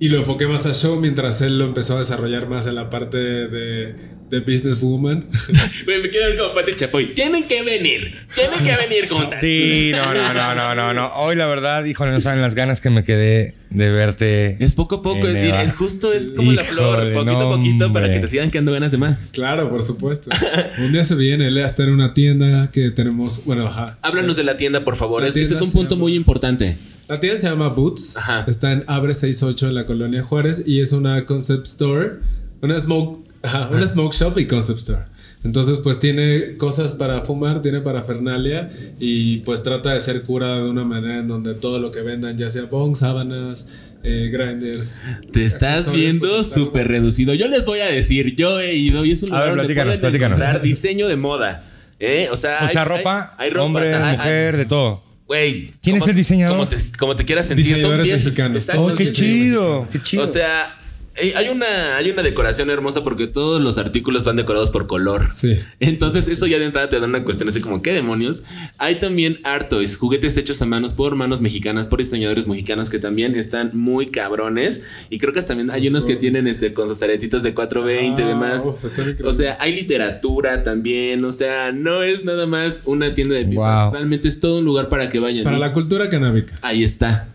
Y 0.02 0.08
lo 0.08 0.16
enfoqué 0.16 0.46
más 0.46 0.64
a 0.64 0.72
show 0.72 0.98
mientras 0.98 1.42
él 1.42 1.58
lo 1.58 1.66
empezó 1.66 1.96
a 1.96 1.98
desarrollar 1.98 2.48
más 2.48 2.66
en 2.66 2.74
la 2.74 2.88
parte 2.88 3.18
de, 3.18 3.94
de 4.30 4.40
businesswoman. 4.40 5.26
Me 5.86 6.08
quiero 6.08 6.28
ver 6.28 6.38
como 6.38 6.54
Pati 6.54 6.74
Chapoy. 6.74 7.14
Tienen 7.14 7.46
que 7.46 7.62
venir. 7.62 8.14
Tienen 8.34 8.60
que 8.64 8.76
venir 8.76 9.10
juntas. 9.10 9.38
Sí, 9.42 9.90
no, 9.92 10.14
no, 10.14 10.32
no, 10.32 10.54
no, 10.54 10.74
no, 10.74 10.94
no. 10.94 11.12
Hoy 11.16 11.36
la 11.36 11.44
verdad, 11.44 11.84
híjole, 11.84 12.12
no 12.12 12.20
saben 12.22 12.40
las 12.40 12.54
ganas 12.54 12.80
que 12.80 12.88
me 12.88 13.04
quedé 13.04 13.54
de 13.68 13.90
verte. 13.90 14.56
Es 14.64 14.74
poco 14.74 14.96
a 14.96 15.02
poco, 15.02 15.28
es, 15.28 15.36
Eva. 15.36 15.62
es 15.62 15.74
justo, 15.74 16.14
es 16.14 16.32
como 16.32 16.50
la 16.52 16.64
flor, 16.64 17.12
poquito 17.12 17.38
a 17.40 17.56
poquito 17.56 17.92
para 17.92 18.10
que 18.10 18.20
te 18.20 18.28
sigan 18.28 18.50
quedando 18.50 18.72
ganas 18.72 18.92
de 18.92 18.96
más. 18.98 19.32
claro, 19.34 19.68
por 19.68 19.82
supuesto. 19.82 20.30
Un 20.78 20.92
día 20.92 21.04
se 21.04 21.14
viene, 21.14 21.48
él 21.48 21.58
está 21.58 21.82
en 21.82 21.90
una 21.90 22.14
tienda 22.14 22.70
que 22.70 22.90
tenemos, 22.90 23.44
bueno, 23.44 23.66
ajá. 23.66 23.98
Háblanos 24.00 24.38
de 24.38 24.44
la 24.44 24.56
tienda, 24.56 24.82
por 24.82 24.96
favor. 24.96 25.20
La 25.20 25.28
Este 25.28 25.40
tienda 25.40 25.56
es 25.56 25.60
un 25.62 25.72
punto 25.72 25.96
llama- 25.96 26.00
muy 26.04 26.14
importante. 26.14 26.78
La 27.10 27.18
tienda 27.18 27.40
se 27.40 27.48
llama 27.48 27.68
Boots. 27.68 28.16
Ajá. 28.16 28.44
Está 28.46 28.70
en 28.70 28.84
Abre 28.86 29.14
68 29.14 29.66
en 29.68 29.74
la 29.74 29.84
colonia 29.84 30.22
Juárez 30.22 30.62
y 30.64 30.80
es 30.80 30.92
una 30.92 31.26
concept 31.26 31.66
store, 31.66 32.20
una 32.62 32.78
smoke, 32.78 33.26
ajá, 33.42 33.68
una 33.72 33.84
smoke 33.84 34.14
shop 34.14 34.38
y 34.38 34.46
concept 34.46 34.78
store. 34.78 35.02
Entonces, 35.42 35.78
pues 35.80 35.98
tiene 35.98 36.56
cosas 36.56 36.94
para 36.94 37.22
fumar, 37.22 37.62
tiene 37.62 37.80
para 37.80 38.02
Fernalia 38.04 38.70
y 39.00 39.38
pues 39.38 39.64
trata 39.64 39.92
de 39.94 40.00
ser 40.00 40.22
cura 40.22 40.56
de 40.58 40.68
una 40.70 40.84
manera 40.84 41.18
en 41.18 41.26
donde 41.26 41.54
todo 41.54 41.80
lo 41.80 41.90
que 41.90 42.02
vendan, 42.02 42.38
ya 42.38 42.48
sea 42.48 42.64
bong, 42.66 42.94
sábanas, 42.94 43.66
eh, 44.04 44.28
grinders. 44.32 45.00
Te 45.32 45.44
estás 45.44 45.90
viendo 45.90 46.28
pues, 46.28 46.46
está 46.46 46.60
súper 46.60 46.86
reducido. 46.86 47.34
Yo 47.34 47.48
les 47.48 47.64
voy 47.64 47.80
a 47.80 47.86
decir, 47.86 48.36
yo 48.36 48.60
he 48.60 48.76
ido 48.76 49.04
y 49.04 49.10
es 49.10 49.22
un 49.24 49.30
A 49.32 49.38
lugar 49.46 49.48
ver, 49.48 49.56
donde 49.56 49.74
platícanos, 49.74 49.98
pueden 49.98 50.22
encontrar 50.22 50.62
diseño 50.62 51.08
de 51.08 51.16
moda. 51.16 51.64
¿eh? 51.98 52.28
O 52.30 52.36
sea, 52.36 52.58
O 52.60 52.66
hay- 52.66 52.72
sea, 52.72 52.82
hay- 52.82 52.88
ropa, 52.88 53.34
hay 53.36 53.50
ropa, 53.50 53.64
hombre, 53.64 53.88
o 53.88 53.90
sea, 53.90 54.10
hay- 54.10 54.16
mujer, 54.16 54.56
de 54.58 54.66
todo. 54.66 55.09
Güey. 55.30 55.70
¿Quién 55.80 55.96
es 55.96 56.08
el 56.08 56.16
diseñador? 56.16 56.56
Como 56.56 56.68
te, 56.68 56.76
como 56.98 57.14
te 57.14 57.24
quieras 57.24 57.46
sentir. 57.46 57.64
son 57.64 57.74
Diseñadores 57.76 58.24
mexicanos. 58.24 58.56
Exacto, 58.56 58.82
Oh, 58.84 58.94
qué 58.94 59.12
chido, 59.12 59.86
qué 59.92 60.02
chido. 60.02 60.24
O 60.24 60.26
sea, 60.26 60.74
hay 61.16 61.32
hay 61.32 61.48
una, 61.48 61.96
hay 61.96 62.10
una 62.10 62.22
decoración 62.22 62.70
hermosa 62.70 63.02
porque 63.04 63.26
todos 63.26 63.60
los 63.60 63.78
artículos 63.78 64.24
van 64.24 64.36
decorados 64.36 64.70
por 64.70 64.86
color. 64.86 65.28
Sí. 65.32 65.56
Entonces, 65.80 66.28
eso 66.28 66.46
ya 66.46 66.58
de 66.58 66.64
entrada 66.66 66.88
te 66.88 66.98
da 67.00 67.06
una 67.06 67.24
cuestión 67.24 67.48
así 67.48 67.60
como, 67.60 67.82
¿qué 67.82 67.92
demonios? 67.92 68.42
Hay 68.78 69.00
también 69.00 69.38
art 69.44 69.68
toys, 69.68 69.96
juguetes 69.96 70.36
hechos 70.36 70.60
a 70.62 70.66
manos 70.66 70.92
por 70.94 71.14
manos 71.16 71.40
mexicanas, 71.40 71.88
por 71.88 71.98
diseñadores 71.98 72.46
mexicanos 72.46 72.90
que 72.90 72.98
también 72.98 73.34
están 73.34 73.70
muy 73.74 74.06
cabrones. 74.06 74.82
Y 75.10 75.18
creo 75.18 75.32
que 75.32 75.42
también 75.42 75.70
hay 75.70 75.88
unos 75.88 76.06
que 76.06 76.16
tienen 76.16 76.46
este 76.46 76.72
con 76.72 76.88
sus 76.88 77.02
aretitos 77.02 77.42
de 77.42 77.54
420 77.54 78.20
y 78.20 78.24
Ah, 78.24 78.28
demás. 78.28 78.64
uf. 78.66 79.24
O 79.24 79.32
sea, 79.32 79.56
hay 79.60 79.74
literatura 79.74 80.62
también. 80.62 81.24
O 81.24 81.32
sea, 81.32 81.72
no 81.72 82.02
es 82.02 82.24
nada 82.24 82.46
más 82.46 82.82
una 82.84 83.14
tienda 83.14 83.34
de 83.34 83.44
pipas. 83.46 83.84
Wow. 83.86 83.92
Realmente 83.94 84.28
es 84.28 84.40
todo 84.40 84.58
un 84.58 84.64
lugar 84.64 84.88
para 84.88 85.08
que 85.08 85.18
vayan. 85.18 85.44
Para 85.44 85.56
Y 85.56 85.60
la 85.60 85.72
cultura 85.72 86.08
canábica. 86.08 86.54
Ahí 86.62 86.84
está. 86.84 87.28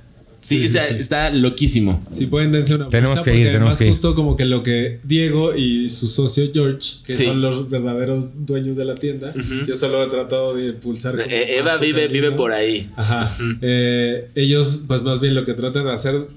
Sí, 0.46 0.60
Sí, 0.60 0.66
o 0.68 0.70
sea, 0.70 0.88
sí, 0.88 0.94
sí. 0.96 1.00
está 1.02 1.32
loquísimo. 1.32 2.06
Si 2.12 2.28
pueden 2.28 2.52
dense 2.52 2.75
una 2.75 2.88
Tenemos 2.88 3.24
que 3.24 3.36
ir, 3.36 3.48
tenemos 3.48 3.75
que 3.78 3.86
ir. 3.86 3.90
justo 3.90 4.14
como 4.14 4.36
que 4.36 4.46
lo 4.46 4.62
que 4.62 5.00
Diego 5.04 5.56
y 5.56 5.90
su 5.90 6.08
socio 6.08 6.46
George, 6.54 6.98
que 7.04 7.14
Sí. 7.16 7.25
son 7.25 7.42
los 7.42 7.68
verdaderos 7.68 8.30
dueños 8.46 8.75
de 8.78 8.86
la 8.86 8.94
tienda, 8.94 9.34
yo 9.68 9.74
solo 9.75 10.04
he 10.04 10.08
tratado 10.08 10.54
de 10.56 10.68
impulsar. 10.68 11.14
como 11.16 11.25
Eh, 11.25 11.58
Eva 11.58 11.78
vive, 11.78 12.08
vive 12.10 12.32
por 12.34 12.52
ahí. 12.52 12.88
Ajá. 12.96 13.28
Eh, 13.62 14.28
ellos, 14.36 14.82
pues 14.88 15.02
más 15.02 15.20
bien 15.20 15.34
lo 15.34 15.44
que 15.46 15.54
tratan 15.56 15.86
de 15.86 15.92
hacer, 15.94 16.28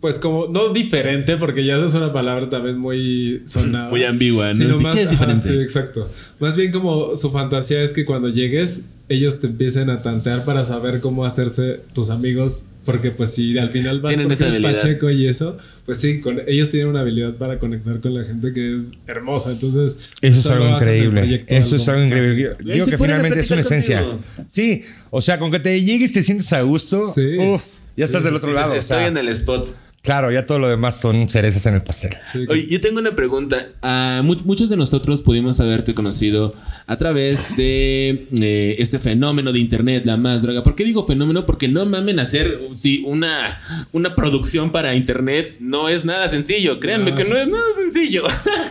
pues 0.00 0.20
como, 0.20 0.46
no 0.46 0.68
diferente, 0.72 1.36
porque 1.36 1.64
ya 1.64 1.76
es 1.78 1.94
una 1.94 2.12
palabra 2.12 2.48
también 2.48 2.78
muy 2.78 3.42
sonada. 3.46 3.90
Muy 3.90 4.04
ambigua, 4.04 4.52
¿no? 4.52 4.62
Sino 4.62 4.76
Sí, 4.78 4.82
más, 4.84 4.94
¿qué 4.94 5.02
es 5.02 5.08
ajá, 5.08 5.26
diferente? 5.26 5.48
sí, 5.48 5.54
exacto. 5.60 6.08
Más 6.38 6.54
bien 6.54 6.70
como 6.70 7.16
su 7.16 7.32
fantasía 7.32 7.82
es 7.82 7.92
que 7.92 8.04
cuando 8.04 8.28
llegues, 8.28 8.82
ellos 9.08 9.40
te 9.40 9.46
empiecen 9.46 9.88
a 9.90 10.02
tantear 10.02 10.44
para 10.44 10.64
saber 10.64 11.00
cómo 11.00 11.24
hacerse 11.24 11.80
tus 11.92 12.10
amigos. 12.10 12.64
Porque 12.84 13.10
pues 13.10 13.34
si 13.34 13.58
al 13.58 13.66
final 13.66 14.00
vas 14.00 14.10
Tienen 14.10 14.28
porque 14.28 14.44
esa. 14.44 14.62
Pacheco 14.78 15.10
y 15.10 15.26
eso, 15.26 15.58
pues 15.84 15.98
sí, 15.98 16.20
con, 16.20 16.40
ellos 16.46 16.70
tienen 16.70 16.88
una 16.88 17.00
habilidad 17.00 17.34
para 17.34 17.58
conectar 17.58 18.00
con 18.00 18.14
la 18.14 18.22
gente 18.22 18.52
que 18.52 18.76
es 18.76 18.90
hermosa. 19.08 19.50
Entonces, 19.50 20.10
Eso 20.22 20.38
es 20.38 20.46
algo 20.46 20.68
increíble. 20.68 21.44
Eso 21.48 21.74
es 21.74 21.88
algo 21.88 22.04
increíble. 22.04 22.54
Yo- 22.64 22.74
Digo 22.74 22.86
que 22.86 22.96
finalmente 22.96 23.40
es 23.40 23.50
una 23.50 23.60
platicar 23.62 23.78
esencia. 23.78 24.02
contigo. 24.04 24.44
Sí, 24.48 24.84
o 25.10 25.20
sea, 25.20 25.38
con 25.40 25.50
que 25.50 25.58
te 25.58 25.82
llegues 25.82 26.10
y 26.10 26.14
te 26.14 26.22
sientes 26.22 26.52
a 26.52 26.62
gusto, 26.62 27.12
Sí. 27.12 27.36
uf, 27.38 27.64
ya 27.96 28.04
estás 28.04 28.22
del 28.22 28.36
otro 28.36 28.50
Sí, 28.50 28.54
sí, 28.54 28.60
lado. 28.60 28.70
sí, 28.70 28.76
o 28.76 28.80
estoy 28.80 28.98
sea, 28.98 29.06
en 29.08 29.16
el 29.16 29.28
spot. 29.30 29.68
Claro, 30.06 30.30
ya 30.32 30.46
todo 30.46 30.58
lo 30.60 30.68
demás 30.68 30.98
son 31.00 31.28
cerezas 31.28 31.66
en 31.66 31.74
el 31.74 31.82
pastel. 31.82 32.14
Sí, 32.32 32.46
Oye, 32.48 32.66
yo 32.70 32.80
tengo 32.80 33.00
una 33.00 33.14
pregunta. 33.14 33.58
Ah, 33.82 34.22
mu- 34.24 34.36
muchos 34.44 34.70
de 34.70 34.76
nosotros 34.76 35.20
pudimos 35.20 35.60
haberte 35.60 35.92
conocido 35.94 36.54
a 36.86 36.96
través 36.96 37.56
de 37.56 38.26
eh, 38.32 38.76
este 38.78 38.98
fenómeno 39.00 39.52
de 39.52 39.58
internet, 39.58 40.06
la 40.06 40.16
más 40.16 40.42
droga. 40.42 40.62
¿Por 40.62 40.76
qué 40.76 40.84
digo 40.84 41.04
fenómeno? 41.06 41.44
Porque 41.44 41.66
no 41.68 41.84
mamen 41.84 42.20
hacer 42.20 42.60
sí, 42.76 43.02
una, 43.04 43.60
una 43.92 44.14
producción 44.14 44.70
para 44.70 44.94
internet 44.94 45.56
no 45.58 45.88
es 45.88 46.04
nada 46.04 46.28
sencillo. 46.28 46.78
Créanme 46.80 47.10
No, 47.10 47.16
que 47.16 47.24
no 47.24 47.36
es 47.36 47.48
nada 47.48 47.64
sencillo. 47.76 48.22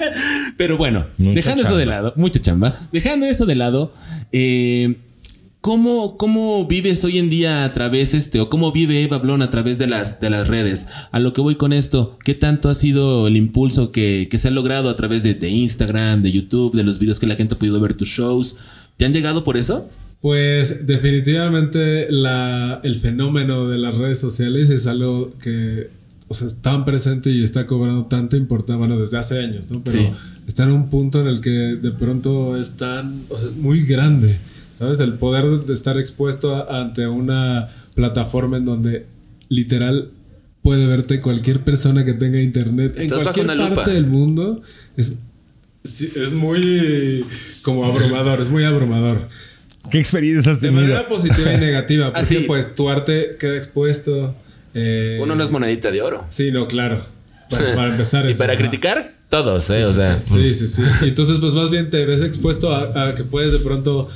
Pero 0.57 0.77
bueno, 0.77 1.05
Mucha 1.17 1.35
dejando 1.35 1.63
eso 1.63 1.77
de 1.77 1.85
lado, 1.85 2.13
mucha 2.15 2.39
chamba. 2.39 2.79
Dejando 2.91 3.25
eso 3.25 3.45
de 3.45 3.55
lado, 3.55 3.93
eh, 4.31 4.95
¿Cómo, 5.65 6.15
¿Cómo 6.19 6.67
vives 6.67 7.03
hoy 7.05 7.17
en 7.17 7.27
día 7.27 7.65
a 7.65 7.73
través 7.73 8.13
este, 8.13 8.39
o 8.39 8.51
cómo 8.51 8.71
vive 8.71 9.01
Eva 9.01 9.17
Blon 9.17 9.41
a 9.41 9.49
través 9.49 9.79
de 9.79 9.87
las, 9.87 10.19
de 10.19 10.29
las 10.29 10.47
redes? 10.47 10.85
A 11.11 11.19
lo 11.19 11.33
que 11.33 11.41
voy 11.41 11.55
con 11.55 11.73
esto, 11.73 12.19
¿qué 12.23 12.35
tanto 12.35 12.69
ha 12.69 12.75
sido 12.75 13.25
el 13.25 13.35
impulso 13.35 13.91
que, 13.91 14.27
que 14.29 14.37
se 14.37 14.49
ha 14.49 14.51
logrado 14.51 14.91
a 14.91 14.95
través 14.95 15.23
de, 15.23 15.33
de 15.33 15.49
Instagram, 15.49 16.21
de 16.21 16.31
YouTube, 16.31 16.75
de 16.75 16.83
los 16.83 16.99
videos 16.99 17.19
que 17.19 17.25
la 17.25 17.35
gente 17.35 17.55
ha 17.55 17.57
podido 17.57 17.79
ver 17.79 17.95
tus 17.95 18.09
shows? 18.09 18.57
¿Te 18.97 19.05
han 19.05 19.13
llegado 19.13 19.43
por 19.43 19.57
eso? 19.57 19.89
Pues 20.21 20.85
definitivamente 20.85 22.11
la, 22.11 22.79
el 22.83 22.99
fenómeno 22.99 23.67
de 23.67 23.79
las 23.79 23.97
redes 23.97 24.19
sociales 24.19 24.69
es 24.69 24.85
algo 24.85 25.33
que 25.41 25.89
o 26.27 26.35
sea, 26.35 26.45
es 26.45 26.61
tan 26.61 26.85
presente 26.85 27.31
y 27.31 27.41
está 27.43 27.65
cobrando 27.65 28.05
tanta 28.05 28.37
importancia, 28.37 28.77
bueno, 28.77 28.99
desde 28.99 29.17
hace 29.17 29.39
años, 29.39 29.71
¿no? 29.71 29.81
Pero 29.83 29.97
Sí. 29.97 30.09
está 30.45 30.61
en 30.61 30.73
un 30.73 30.91
punto 30.91 31.21
en 31.21 31.27
el 31.27 31.41
que 31.41 31.49
de 31.49 31.89
pronto 31.89 32.55
es 32.55 32.77
tan, 32.77 33.23
o 33.29 33.35
sea, 33.35 33.47
es 33.47 33.55
muy 33.55 33.81
grande, 33.81 34.37
¿sabes? 34.79 34.99
El 34.99 35.13
poder 35.13 35.45
de 35.45 35.73
estar 35.73 35.97
expuesto 35.97 36.55
a- 36.55 36.81
ante 36.81 37.07
una 37.07 37.69
plataforma 37.95 38.57
en 38.57 38.65
donde 38.65 39.05
literal 39.49 40.09
puede 40.61 40.87
verte 40.87 41.21
cualquier 41.21 41.61
persona 41.61 42.03
que 42.05 42.13
tenga 42.13 42.41
internet 42.41 42.95
en 42.97 43.09
cualquier 43.09 43.45
una 43.45 43.55
lupa. 43.55 43.75
parte 43.75 43.91
del 43.91 44.07
mundo. 44.07 44.61
Es, 44.97 45.15
sí, 45.83 46.11
es 46.15 46.31
muy 46.31 47.23
como 47.61 47.85
abrumador, 47.85 48.41
es 48.41 48.49
muy 48.49 48.63
abrumador. 48.63 49.29
¿Qué 49.91 49.99
experiencias 49.99 50.47
has 50.47 50.61
De 50.61 50.69
tenido? 50.69 50.83
manera 50.87 51.07
positiva 51.07 51.53
y 51.53 51.57
negativa, 51.57 52.05
porque 52.07 52.19
Así. 52.21 52.39
pues 52.47 52.73
tu 52.75 52.89
arte 52.89 53.37
queda 53.39 53.55
expuesto. 53.55 54.35
eh, 54.73 55.19
Uno 55.21 55.35
no 55.35 55.43
es 55.43 55.51
monedita 55.51 55.91
de 55.91 56.01
oro. 56.01 56.25
Sí, 56.29 56.51
no, 56.51 56.67
claro. 56.67 56.99
Para, 57.51 57.75
para 57.75 57.91
empezar 57.91 58.25
y 58.25 58.31
eso, 58.31 58.39
para 58.39 58.53
ajá. 58.53 58.61
criticar, 58.63 59.13
todos, 59.29 59.69
¿eh? 59.69 59.85
o 59.85 59.93
sea. 59.93 60.19
Sí, 60.25 60.55
sí, 60.55 60.67
sí. 60.67 60.81
Y 61.03 61.09
Entonces, 61.09 61.37
pues 61.39 61.53
más 61.53 61.69
bien 61.69 61.91
te 61.91 62.03
ves 62.05 62.21
expuesto 62.21 62.73
a, 62.75 63.09
a 63.09 63.13
que 63.13 63.23
puedes 63.23 63.51
de 63.51 63.59
pronto 63.59 64.09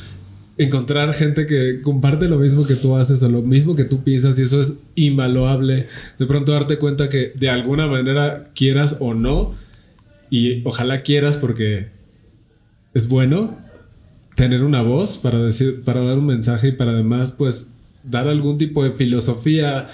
encontrar 0.59 1.13
gente 1.13 1.45
que 1.45 1.81
comparte 1.81 2.27
lo 2.27 2.37
mismo 2.37 2.67
que 2.67 2.75
tú 2.75 2.97
haces 2.97 3.23
o 3.23 3.29
lo 3.29 3.41
mismo 3.41 3.77
que 3.77 3.85
tú 3.85 4.03
piensas 4.03 4.37
y 4.37 4.43
eso 4.43 4.59
es 4.59 4.75
invaluable. 4.93 5.87
De 6.19 6.25
pronto 6.25 6.51
darte 6.51 6.77
cuenta 6.77 7.07
que 7.07 7.31
de 7.33 7.49
alguna 7.49 7.87
manera 7.87 8.51
quieras 8.53 8.97
o 8.99 9.13
no 9.13 9.55
y 10.29 10.61
ojalá 10.65 11.01
quieras 11.01 11.37
porque 11.37 11.87
es 12.93 13.07
bueno 13.07 13.57
tener 14.35 14.63
una 14.63 14.81
voz 14.81 15.17
para 15.17 15.39
decir, 15.39 15.81
para 15.85 16.01
dar 16.01 16.17
un 16.17 16.25
mensaje 16.25 16.69
y 16.69 16.71
para 16.73 16.91
además, 16.91 17.31
pues, 17.31 17.69
dar 18.03 18.27
algún 18.27 18.57
tipo 18.57 18.83
de 18.83 18.91
filosofía. 18.91 19.87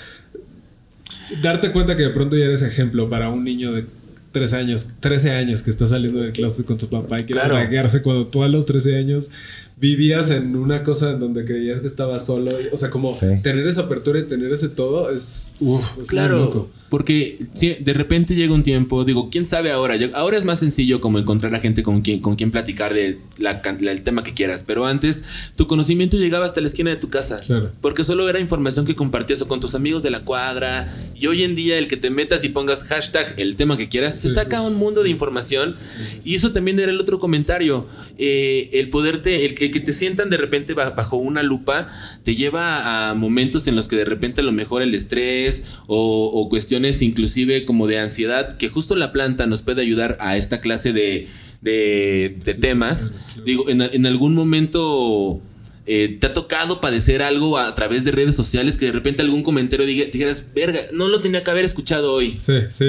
Darte 1.44 1.72
cuenta 1.72 1.96
que 1.96 2.04
de 2.04 2.10
pronto 2.10 2.38
ya 2.38 2.46
eres 2.46 2.64
ejemplo 2.64 3.08
para 3.08 3.30
un 3.30 3.44
niño 3.44 3.72
de 3.72 3.86
13 4.32 4.56
años, 4.58 4.88
13 5.00 5.32
años 5.32 5.62
que 5.62 5.70
está 5.70 5.88
saliendo 5.88 6.22
del 6.22 6.34
closet 6.34 6.66
con 6.66 6.80
su 6.80 6.90
papá 6.90 7.20
y 7.20 7.24
quiere 7.24 7.42
claro. 7.42 7.90
cuando 8.04 8.28
tú 8.28 8.44
a 8.44 8.50
los 8.50 8.66
13 8.66 8.98
años 8.98 9.32
vivías 9.78 10.30
en 10.30 10.56
una 10.56 10.84
cosa 10.84 11.12
en 11.12 11.20
donde 11.20 11.44
creías 11.44 11.82
que 11.82 11.88
estabas 11.88 12.26
solo. 12.26 12.52
O 12.72 12.78
sea, 12.78 12.90
como 12.90 13.16
tener 13.44 13.68
esa 13.68 13.82
apertura 13.82 14.20
y 14.20 14.24
tener 14.24 14.52
ese 14.52 14.70
todo 14.70 15.12
es. 15.12 15.56
claro. 16.08 16.70
Porque 16.88 17.48
de 17.60 17.94
repente 17.94 18.36
llega 18.36 18.54
un 18.54 18.64
tiempo, 18.64 19.04
digo, 19.04 19.30
quién 19.30 19.44
sabe 19.46 19.72
ahora. 19.72 19.96
Ahora 20.14 20.38
es 20.38 20.46
más 20.46 20.60
sencillo 20.60 21.02
como 21.02 21.18
encontrar 21.18 21.54
a 21.56 21.60
gente 21.60 21.84
con 21.84 22.02
quien, 22.02 22.20
con 22.22 22.36
quien 22.36 22.52
platicar 22.52 22.94
de 22.94 23.20
la, 23.38 23.62
el 23.82 24.02
tema 24.04 24.24
que 24.24 24.34
quieras. 24.34 24.64
Pero 24.66 24.86
antes, 24.86 25.24
tu 25.56 25.68
conocimiento 25.68 26.16
llegaba 26.18 26.46
hasta 26.46 26.62
la 26.62 26.68
esquina 26.68 26.92
de 26.92 26.98
tu 26.98 27.10
casa. 27.10 27.42
Porque 27.82 28.04
solo 28.04 28.30
era 28.30 28.40
información 28.40 28.86
que 28.86 28.96
compartías 28.96 29.44
con 29.44 29.60
tus 29.60 29.76
amigos 29.76 30.04
de 30.04 30.12
la 30.12 30.24
cuadra. 30.24 30.96
Y 31.16 31.26
hoy 31.28 31.44
en 31.44 31.56
día, 31.56 31.78
el 31.80 31.88
que 31.88 31.98
te 31.98 32.12
metas 32.12 32.44
y 32.44 32.50
pongas 32.50 32.84
hashtag 32.84 33.34
el 33.38 33.56
tema 33.56 33.78
que 33.78 33.90
quieras, 33.90 34.18
se 34.20 34.30
saca 34.30 34.62
un 34.62 34.76
mundo 34.76 35.04
de 35.04 35.10
información. 35.10 35.76
Y 36.24 36.36
eso 36.36 36.54
también 36.54 36.80
era 36.80 36.92
el 36.92 37.00
otro 37.00 37.20
comentario. 37.20 37.88
Eh, 38.18 38.70
el 38.74 38.90
poderte, 38.90 39.46
el 39.46 39.56
que, 39.66 39.72
que 39.72 39.80
te 39.80 39.94
sientan 39.94 40.30
de 40.30 40.38
repente 40.38 40.74
bajo 40.74 41.18
una 41.18 41.44
lupa, 41.44 41.90
te 42.24 42.36
lleva 42.36 43.10
a 43.10 43.14
momentos 43.14 43.68
en 43.68 43.76
los 43.76 43.88
que 43.88 43.96
de 43.96 44.06
repente 44.06 44.42
a 44.42 44.44
lo 44.44 44.52
mejor 44.52 44.82
el 44.82 44.94
estrés 44.96 45.64
o, 45.88 46.32
o 46.34 46.50
cuestiones 46.50 47.02
inclusive 47.02 47.66
como 47.66 47.88
de 47.88 48.00
ansiedad, 48.00 48.58
que 48.58 48.70
justo 48.70 48.96
la 48.96 49.12
planta 49.12 49.46
nos 49.48 49.62
puede 49.62 49.82
ayudar 49.82 50.18
a 50.20 50.38
esta 50.38 50.60
clase 50.60 50.94
de, 50.94 51.28
de, 51.62 52.58
temas. 52.60 53.12
Digo, 53.44 53.70
en, 53.70 54.06
algún 54.06 54.36
momento... 54.36 55.42
Eh, 55.88 56.18
¿Te 56.20 56.26
ha 56.26 56.34
tocado 56.34 56.82
padecer 56.82 57.22
algo 57.22 57.60
a 57.60 57.76
través 57.76 58.04
de 58.06 58.12
redes 58.12 58.36
sociales 58.36 58.76
que 58.76 58.88
de 58.88 58.92
repente 58.92 59.22
algún 59.22 59.44
comentario 59.44 59.86
diga, 59.86 60.06
dijeras, 60.12 60.48
verga, 60.56 60.80
no 60.94 61.10
lo 61.10 61.22
tenía 61.22 61.44
que 61.44 61.52
haber 61.52 61.64
escuchado 61.64 62.12
hoy? 62.12 62.36
Sí, 62.40 62.54
sí. 62.70 62.86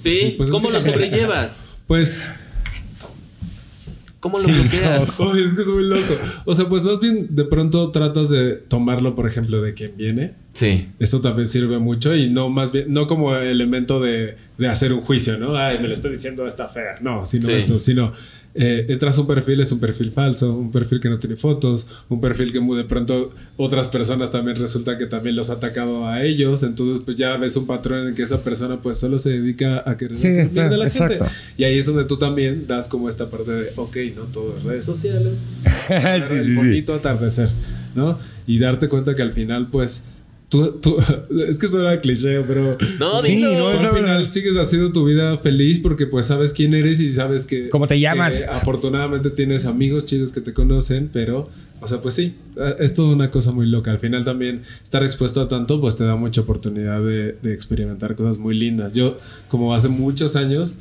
¿Sí? 0.00 0.34
Pues 0.38 0.48
¿Cómo 0.48 0.70
lo 0.70 0.80
sobrellevas? 0.80 1.68
Pues 1.86 2.26
¿Cómo 4.20 4.38
lo 4.38 4.48
bloqueas? 4.48 5.08
es 5.36 5.54
que 5.54 5.62
es 5.62 5.68
muy 5.68 5.84
loco. 5.84 6.14
O 6.44 6.54
sea, 6.54 6.68
pues 6.68 6.82
más 6.82 6.98
bien 6.98 7.28
de 7.30 7.44
pronto 7.44 7.90
tratas 7.92 8.28
de 8.28 8.54
tomarlo, 8.54 9.14
por 9.14 9.26
ejemplo, 9.26 9.62
de 9.62 9.74
quien 9.74 9.96
viene. 9.96 10.34
Sí. 10.52 10.88
Esto 10.98 11.20
también 11.20 11.48
sirve 11.48 11.78
mucho 11.78 12.16
y 12.16 12.28
no 12.28 12.48
más 12.50 12.72
bien, 12.72 12.92
no 12.92 13.06
como 13.06 13.36
elemento 13.36 14.00
de, 14.00 14.34
de 14.56 14.68
hacer 14.68 14.92
un 14.92 15.02
juicio, 15.02 15.38
¿no? 15.38 15.56
Ay, 15.56 15.78
me 15.78 15.86
lo 15.86 15.94
estoy 15.94 16.12
diciendo 16.12 16.48
esta 16.48 16.66
fea. 16.66 16.98
No, 17.00 17.24
sino 17.26 17.48
esto, 17.48 17.78
sino 17.78 18.12
eh, 18.54 18.98
a 19.00 19.20
un 19.20 19.26
perfil, 19.26 19.60
es 19.60 19.70
un 19.72 19.78
perfil 19.78 20.10
falso, 20.10 20.54
un 20.54 20.70
perfil 20.70 21.00
que 21.00 21.08
no 21.08 21.18
tiene 21.18 21.36
fotos, 21.36 21.86
un 22.08 22.20
perfil 22.20 22.52
que 22.52 22.60
de 22.60 22.84
pronto 22.84 23.32
otras 23.56 23.88
personas 23.88 24.30
también 24.30 24.56
resulta 24.56 24.98
que 24.98 25.06
también 25.06 25.36
los 25.36 25.50
ha 25.50 25.54
atacado 25.54 26.08
a 26.08 26.22
ellos, 26.22 26.62
entonces 26.62 27.02
pues 27.04 27.16
ya 27.16 27.36
ves 27.36 27.56
un 27.56 27.66
patrón 27.66 28.08
en 28.08 28.14
que 28.14 28.22
esa 28.22 28.42
persona 28.42 28.80
pues 28.80 28.98
solo 28.98 29.18
se 29.18 29.30
dedica 29.30 29.82
a 29.88 29.96
querer 29.96 30.16
sí, 30.16 30.28
de 30.28 30.76
la 30.76 30.84
exacto. 30.84 31.24
gente. 31.24 31.38
Y 31.56 31.64
ahí 31.64 31.78
es 31.78 31.86
donde 31.86 32.04
tú 32.04 32.16
también 32.16 32.66
das 32.66 32.88
como 32.88 33.08
esta 33.08 33.30
parte 33.30 33.50
de, 33.50 33.72
ok, 33.76 33.96
no 34.16 34.22
todo 34.24 34.56
es 34.56 34.64
redes 34.64 34.84
sociales, 34.84 35.34
sí, 36.28 36.34
el 36.34 36.56
bonito 36.56 36.94
atardecer, 36.94 37.50
¿no? 37.94 38.18
Y 38.46 38.58
darte 38.58 38.88
cuenta 38.88 39.14
que 39.14 39.22
al 39.22 39.32
final 39.32 39.68
pues 39.70 40.04
Tú, 40.48 40.78
tú, 40.80 40.96
es 41.48 41.58
que 41.58 41.68
suena 41.68 42.00
cliché, 42.00 42.40
pero. 42.40 42.78
No, 42.98 43.20
sí, 43.20 43.36
no, 43.36 43.68
al 43.68 43.94
final 43.94 44.28
sigues 44.28 44.56
haciendo 44.56 44.92
tu 44.92 45.04
vida 45.04 45.36
feliz 45.36 45.78
porque, 45.78 46.06
pues, 46.06 46.26
sabes 46.26 46.52
quién 46.52 46.72
eres 46.74 47.00
y 47.00 47.12
sabes 47.12 47.46
que. 47.46 47.68
¿Cómo 47.68 47.86
te 47.86 48.00
llamas? 48.00 48.46
afortunadamente 48.50 49.30
tienes 49.30 49.66
amigos 49.66 50.06
chidos 50.06 50.32
que 50.32 50.40
te 50.40 50.54
conocen, 50.54 51.10
pero, 51.12 51.50
o 51.80 51.88
sea, 51.88 52.00
pues 52.00 52.14
sí, 52.14 52.34
es 52.78 52.94
toda 52.94 53.14
una 53.14 53.30
cosa 53.30 53.52
muy 53.52 53.66
loca. 53.66 53.90
Al 53.90 53.98
final 53.98 54.24
también 54.24 54.62
estar 54.82 55.04
expuesto 55.04 55.42
a 55.42 55.48
tanto, 55.48 55.80
pues 55.80 55.96
te 55.96 56.04
da 56.04 56.16
mucha 56.16 56.40
oportunidad 56.40 57.02
de, 57.02 57.36
de 57.42 57.52
experimentar 57.52 58.16
cosas 58.16 58.38
muy 58.38 58.58
lindas. 58.58 58.94
Yo, 58.94 59.16
como 59.48 59.74
hace 59.74 59.88
muchos 59.88 60.34
años, 60.34 60.78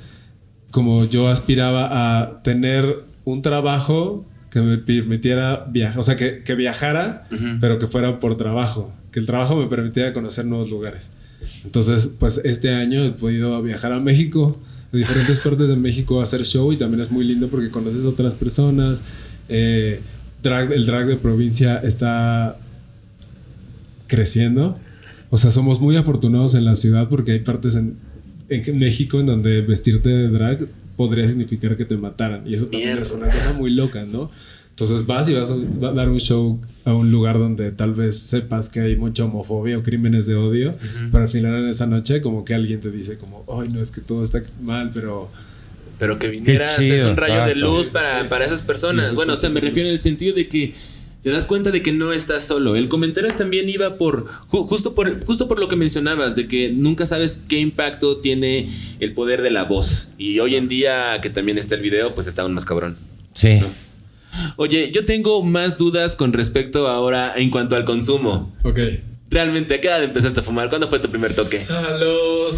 como 0.72 1.06
yo 1.06 1.28
aspiraba 1.28 2.22
a 2.22 2.42
tener 2.42 3.04
un 3.26 3.42
trabajo 3.42 4.26
que 4.62 4.66
me 4.68 4.78
permitiera 4.78 5.66
viajar, 5.70 6.00
o 6.00 6.04
sea, 6.04 6.16
que, 6.16 6.44
que 6.44 6.56
viajara, 6.56 7.28
pero 7.62 7.80
que 7.80 7.88
fuera 7.88 8.20
por 8.20 8.38
trabajo 8.38 8.94
el 9.18 9.26
trabajo 9.26 9.56
me 9.56 9.68
permitía 9.68 10.14
conocer 10.14 10.46
nuevos 10.46 10.70
lugares. 10.70 11.10
Entonces, 11.64 12.12
pues 12.20 12.42
este 12.44 12.70
año 12.70 13.04
he 13.04 13.12
podido 13.12 13.62
viajar 13.62 13.92
a 13.92 14.00
México, 14.00 14.52
a 14.94 14.98
diferentes 14.98 15.40
partes 15.44 15.70
de 15.70 15.76
México 15.76 16.20
a 16.20 16.24
hacer 16.24 16.46
show 16.46 16.72
y 16.72 16.78
también 16.78 17.02
es 17.02 17.12
muy 17.12 17.26
lindo 17.26 17.48
porque 17.48 17.70
conoces 17.70 18.06
a 18.06 18.10
otras 18.10 18.36
personas. 18.36 19.02
Eh, 19.50 20.02
drag, 20.44 20.72
el 20.72 20.86
drag 20.86 21.08
de 21.08 21.16
provincia 21.16 21.78
está 21.78 22.58
creciendo. 24.08 24.80
O 25.30 25.38
sea, 25.38 25.52
somos 25.52 25.82
muy 25.82 25.98
afortunados 25.98 26.56
en 26.56 26.64
la 26.64 26.76
ciudad 26.76 27.10
porque 27.10 27.34
hay 27.34 27.40
partes 27.40 27.76
en, 27.76 27.96
en 28.50 28.80
México 28.80 29.20
en 29.20 29.26
donde 29.26 29.62
vestirte 29.62 30.10
de 30.10 30.30
drag 30.30 30.68
podría 30.98 31.28
significar 31.28 31.78
que 31.78 31.86
te 31.86 31.96
mataran. 31.96 32.46
Y 32.46 32.56
eso 32.56 32.66
también 32.66 32.98
es 32.98 33.12
una 33.12 33.28
cosa 33.28 33.54
muy 33.54 33.72
loca, 33.72 34.04
¿no? 34.04 34.30
Entonces 34.72 35.08
vas 35.08 35.28
y 35.28 35.34
vas 35.34 35.50
a 35.50 35.92
dar 35.94 36.10
un 36.10 36.20
show 36.20 36.60
a 36.86 36.94
un 36.94 37.10
lugar 37.10 37.40
donde 37.40 37.72
tal 37.72 37.96
vez 37.96 38.20
sepas 38.20 38.70
que 38.70 38.80
hay 38.80 38.96
mucha 38.96 39.26
homofobia 39.26 39.76
o 39.76 39.82
crímenes 39.82 40.28
de 40.28 40.36
odio, 40.36 40.76
pero 41.12 41.24
al 41.24 41.30
final 41.30 41.64
en 41.64 41.70
esa 41.70 41.88
noche 41.88 42.22
como 42.22 42.46
que 42.46 42.54
alguien 42.54 42.80
te 42.80 42.92
dice 42.92 43.18
como, 43.18 43.44
ay 43.60 43.70
no, 43.70 43.82
es 43.82 43.92
que 43.92 44.02
todo 44.02 44.24
está 44.24 44.44
mal, 44.62 44.92
pero... 44.94 45.32
Pero 45.98 46.20
que 46.20 46.28
vinieras 46.28 46.78
es 46.78 47.04
un 47.06 47.18
rayo 47.18 47.44
de 47.46 47.56
luz 47.56 47.90
para, 47.90 48.30
para, 48.30 48.46
esas 48.46 48.62
personas. 48.62 49.16
Bueno, 49.16 49.34
o 49.34 49.36
sea, 49.36 49.50
me 49.50 49.62
refiero 49.62 49.90
en 49.90 49.96
el 49.96 50.02
sentido 50.02 50.36
de 50.36 50.48
que 50.48 50.76
te 51.22 51.32
das 51.32 51.48
cuenta 51.48 51.72
de 51.72 51.82
que 51.82 51.92
no 51.92 52.14
estás 52.14 52.44
solo. 52.44 52.76
El 52.76 52.90
comentario 52.90 53.34
también 53.36 53.68
iba 53.70 53.98
por 53.98 54.28
justo 54.48 54.96
por 54.96 55.26
justo 55.26 55.48
por 55.48 55.60
lo 55.60 55.68
que 55.68 55.76
mencionabas 55.76 56.36
de 56.36 56.48
que 56.48 56.72
nunca 56.72 57.06
sabes 57.06 57.42
qué 57.48 57.60
impacto 57.60 58.18
tiene 58.18 58.70
el 59.00 59.14
poder 59.14 59.42
de 59.42 59.52
la 59.52 59.64
voz. 59.64 60.12
Y 60.18 60.40
hoy 60.40 60.56
en 60.56 60.68
día 60.68 61.20
que 61.22 61.30
también 61.30 61.58
está 61.58 61.76
el 61.76 61.82
video, 61.82 62.14
pues 62.16 62.28
está 62.28 62.44
aún 62.44 62.54
más 62.54 62.66
cabrón. 62.66 62.96
Sí. 63.34 63.60
Oye, 64.56 64.92
yo 64.92 65.04
tengo 65.04 65.44
más 65.44 65.78
dudas 65.78 66.16
con 66.16 66.32
respecto 66.34 66.88
ahora 66.88 67.34
en 67.36 67.50
cuanto 67.50 67.76
al 67.76 67.86
consumo. 67.86 68.56
Ok. 68.64 68.80
Realmente, 69.30 69.74
¿a 69.76 69.82
qué 69.82 69.90
edad 69.90 70.02
empezaste 70.04 70.40
a 70.40 70.44
fumar? 70.44 70.70
¿Cuándo 70.70 70.88
fue 70.88 71.00
tu 71.00 71.10
primer 71.10 71.36
toque? 71.36 71.66
A 71.70 71.98
los 71.98 72.58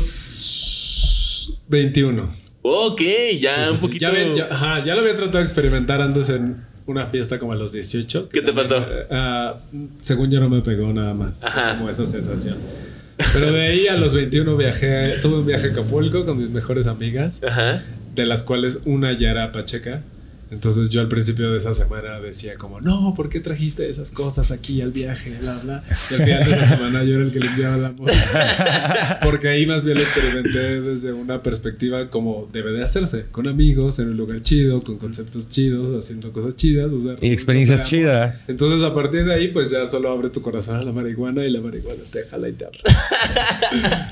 21. 1.68 2.32
Ok, 2.62 3.02
ya 3.40 3.72
un 3.72 3.80
poquito. 3.80 4.12
Ya, 4.36 4.48
ajá, 4.52 4.86
ya 4.86 4.94
lo 4.94 5.02
había 5.02 5.16
tratado 5.16 5.40
de 5.40 5.46
experimentar 5.46 6.02
antes 6.02 6.30
en 6.30 6.69
una 6.90 7.06
fiesta 7.06 7.38
como 7.38 7.54
a 7.54 7.56
los 7.56 7.72
18. 7.72 8.30
¿Qué 8.30 8.42
te 8.42 8.52
pasó? 8.52 8.80
Uh, 8.80 9.88
según 10.02 10.32
yo 10.32 10.40
no 10.40 10.50
me 10.50 10.62
pegó 10.62 10.92
nada 10.92 11.14
más. 11.14 11.42
Ajá. 11.42 11.78
Como 11.78 11.90
esa 11.90 12.06
sensación. 12.06 12.58
Pero 13.34 13.52
de 13.52 13.62
ahí 13.62 13.88
a 13.88 13.98
los 13.98 14.14
21 14.14 14.56
viajé, 14.58 15.20
tuve 15.22 15.40
un 15.40 15.46
viaje 15.46 15.68
a 15.68 15.72
Acapulco 15.72 16.26
con 16.26 16.38
mis 16.38 16.50
mejores 16.50 16.88
amigas. 16.88 17.42
Ajá. 17.44 17.84
De 18.16 18.26
las 18.26 18.44
cuales 18.44 18.80
una 18.86 19.14
ya 19.14 19.30
era 19.30 19.52
pacheca. 19.52 20.02
Entonces 20.52 20.90
yo 20.90 21.02
al 21.02 21.08
principio 21.08 21.52
de 21.52 21.58
esa 21.58 21.74
semana 21.76 22.20
decía 22.20 22.56
como, 22.56 22.82
no, 22.82 23.14
¿por 23.16 23.30
qué 23.30 23.40
trajiste 23.40 23.88
esas 23.88 24.10
cosas 24.10 24.50
aquí 24.50 24.82
al 24.82 24.92
viaje? 24.92 25.38
Bla, 25.40 25.60
bla. 25.64 25.84
Y 25.88 26.14
al 26.16 26.24
final 26.24 26.46
de 26.46 26.52
esa 26.52 26.78
semana 26.78 27.04
yo 27.04 27.16
era 27.16 27.24
el 27.24 27.32
que 27.32 27.40
limpiaba 27.40 27.78
la 27.78 27.92
moto. 27.92 28.12
Porque 29.24 29.48
ahí 29.48 29.68
más 29.68 29.86
bien 29.86 29.98
lo 29.98 30.04
experimenté 30.04 30.82
desde 30.82 31.14
una 31.14 31.44
perspectiva 31.44 32.10
como 32.10 32.48
debe 32.52 32.72
de 32.72 32.84
hacerse, 32.84 33.26
con 33.32 33.48
amigos, 33.48 34.00
en 34.00 34.10
un 34.10 34.18
lugar 34.18 34.42
chido, 34.42 34.82
con 34.82 34.98
conceptos 34.98 35.50
chidos, 35.50 36.04
haciendo 36.04 36.32
cosas 36.32 36.56
chidas. 36.56 36.92
y 37.22 37.32
experiencias 37.32 37.88
chidas. 37.88 38.50
Entonces 38.50 38.84
a 38.84 38.94
partir 38.96 39.26
de 39.26 39.34
ahí 39.34 39.50
pues 39.50 39.70
ya 39.70 39.88
solo 39.88 40.10
abres 40.10 40.32
tu 40.32 40.42
corazón 40.42 40.78
a 40.78 40.84
la 40.84 40.92
marihuana 40.92 41.46
y 41.46 41.52
la 41.52 41.62
marihuana 41.62 42.02
te 42.12 42.24
jala 42.24 42.50
y 42.50 42.54
te 42.54 42.66
habla. 42.66 44.12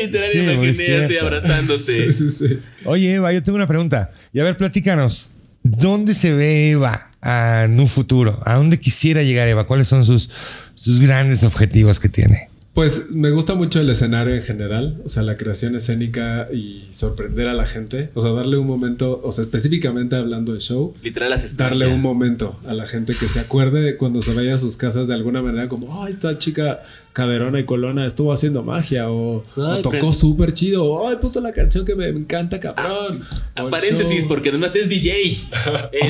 Literal, 0.00 0.36
imaginé 0.36 1.04
así 1.04 1.18
abrazándote. 1.18 2.12
Sí, 2.12 2.30
sí, 2.30 2.30
sí. 2.30 2.58
Oye 2.84 3.14
Eva, 3.14 3.32
yo 3.32 3.42
tengo 3.42 3.56
una 3.56 3.66
pregunta. 3.66 4.12
Y 4.32 4.40
a 4.40 4.44
ver, 4.44 4.56
platícanos. 4.56 5.30
¿Dónde 5.70 6.14
se 6.14 6.32
ve 6.32 6.70
Eva 6.70 7.10
en 7.22 7.80
un 7.80 7.88
futuro? 7.88 8.40
¿A 8.44 8.54
dónde 8.54 8.78
quisiera 8.78 9.22
llegar 9.22 9.48
Eva? 9.48 9.66
¿Cuáles 9.66 9.88
son 9.88 10.04
sus, 10.04 10.30
sus 10.74 11.00
grandes 11.00 11.42
objetivos 11.42 11.98
que 11.98 12.08
tiene? 12.08 12.48
Pues 12.76 13.10
me 13.10 13.30
gusta 13.30 13.54
mucho 13.54 13.80
el 13.80 13.88
escenario 13.88 14.34
en 14.34 14.42
general, 14.42 15.00
o 15.02 15.08
sea, 15.08 15.22
la 15.22 15.38
creación 15.38 15.74
escénica 15.76 16.48
y 16.52 16.86
sorprender 16.90 17.48
a 17.48 17.54
la 17.54 17.64
gente, 17.64 18.10
o 18.12 18.20
sea, 18.20 18.32
darle 18.32 18.58
un 18.58 18.66
momento, 18.66 19.18
o 19.24 19.32
sea, 19.32 19.44
específicamente 19.44 20.14
hablando 20.14 20.52
de 20.52 20.60
show, 20.60 20.92
literal 21.02 21.34
darle 21.56 21.86
un 21.86 22.02
momento 22.02 22.60
a 22.66 22.74
la 22.74 22.86
gente 22.86 23.14
que 23.18 23.24
se 23.24 23.40
acuerde 23.40 23.96
cuando 23.96 24.20
se 24.20 24.34
vaya 24.34 24.56
a 24.56 24.58
sus 24.58 24.76
casas 24.76 25.08
de 25.08 25.14
alguna 25.14 25.40
manera 25.40 25.68
como, 25.68 26.04
ay, 26.04 26.12
esta 26.12 26.36
chica 26.36 26.82
Caderona 27.16 27.58
y 27.58 27.64
Colona 27.64 28.06
estuvo 28.06 28.30
haciendo 28.30 28.62
magia 28.62 29.10
o, 29.10 29.42
tocó 29.82 30.12
súper 30.12 30.52
chido 30.52 30.84
o 30.84 31.08
ay, 31.08 31.16
puso 31.16 31.40
la 31.40 31.50
canción 31.50 31.86
que 31.86 31.94
me 31.94 32.08
encanta, 32.08 32.60
cabrón. 32.60 33.22
A 33.54 33.62
el 33.62 33.70
paréntesis, 33.70 34.18
show. 34.18 34.28
porque 34.28 34.50
además 34.50 34.76
es 34.76 34.90
DJ. 34.90 35.40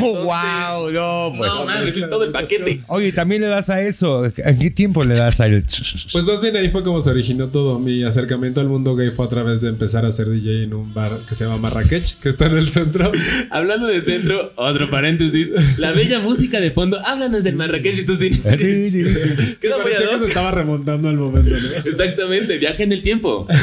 Oh, 0.02 0.24
wow, 0.24 0.90
no, 0.90 1.38
pues. 1.38 1.50
No, 1.50 1.64
mames, 1.64 1.96
es 1.96 2.10
todo 2.10 2.24
el 2.24 2.32
paquete. 2.32 2.80
Oye, 2.88 3.12
también 3.12 3.40
le 3.40 3.46
das 3.46 3.70
a 3.70 3.82
eso. 3.82 4.24
¿En 4.24 4.58
qué 4.58 4.70
tiempo 4.70 5.04
le 5.04 5.14
das 5.14 5.40
al.? 5.40 5.62
Pues 6.12 6.24
más 6.24 6.40
bien 6.40 6.56
ahí 6.56 6.70
fue 6.70 6.82
como 6.82 7.00
se 7.00 7.10
originó 7.10 7.48
todo. 7.48 7.78
Mi 7.78 8.02
acercamiento 8.02 8.60
al 8.60 8.66
mundo 8.66 8.96
gay 8.96 9.10
fue 9.10 9.26
a 9.26 9.28
través 9.28 9.60
de 9.60 9.68
empezar 9.68 10.04
a 10.04 10.12
ser 10.12 10.28
DJ 10.28 10.64
en 10.64 10.74
un 10.74 10.92
bar 10.92 11.20
que 11.28 11.34
se 11.34 11.44
llama 11.44 11.58
Marrakech, 11.58 12.18
que 12.18 12.28
está 12.28 12.46
en 12.46 12.56
el 12.58 12.68
centro. 12.68 13.12
Hablando 13.50 13.86
de 13.86 14.02
centro, 14.02 14.52
otro 14.56 14.90
paréntesis. 14.90 15.52
La 15.78 15.92
bella 15.92 16.18
música 16.18 16.60
de 16.60 16.72
fondo. 16.72 16.98
Háblanos 17.06 17.44
del 17.44 17.54
Marrakech 17.54 17.98
y 18.00 18.04
tú 18.04 18.16
sí. 18.16 18.32
Se 18.34 20.26
estaba 20.26 20.50
remontando 20.50 20.95
al 21.04 21.16
momento, 21.16 21.50
¿no? 21.50 21.68
Exactamente, 21.90 22.58
viaje 22.58 22.84
en 22.84 22.92
el 22.92 23.02
tiempo. 23.02 23.46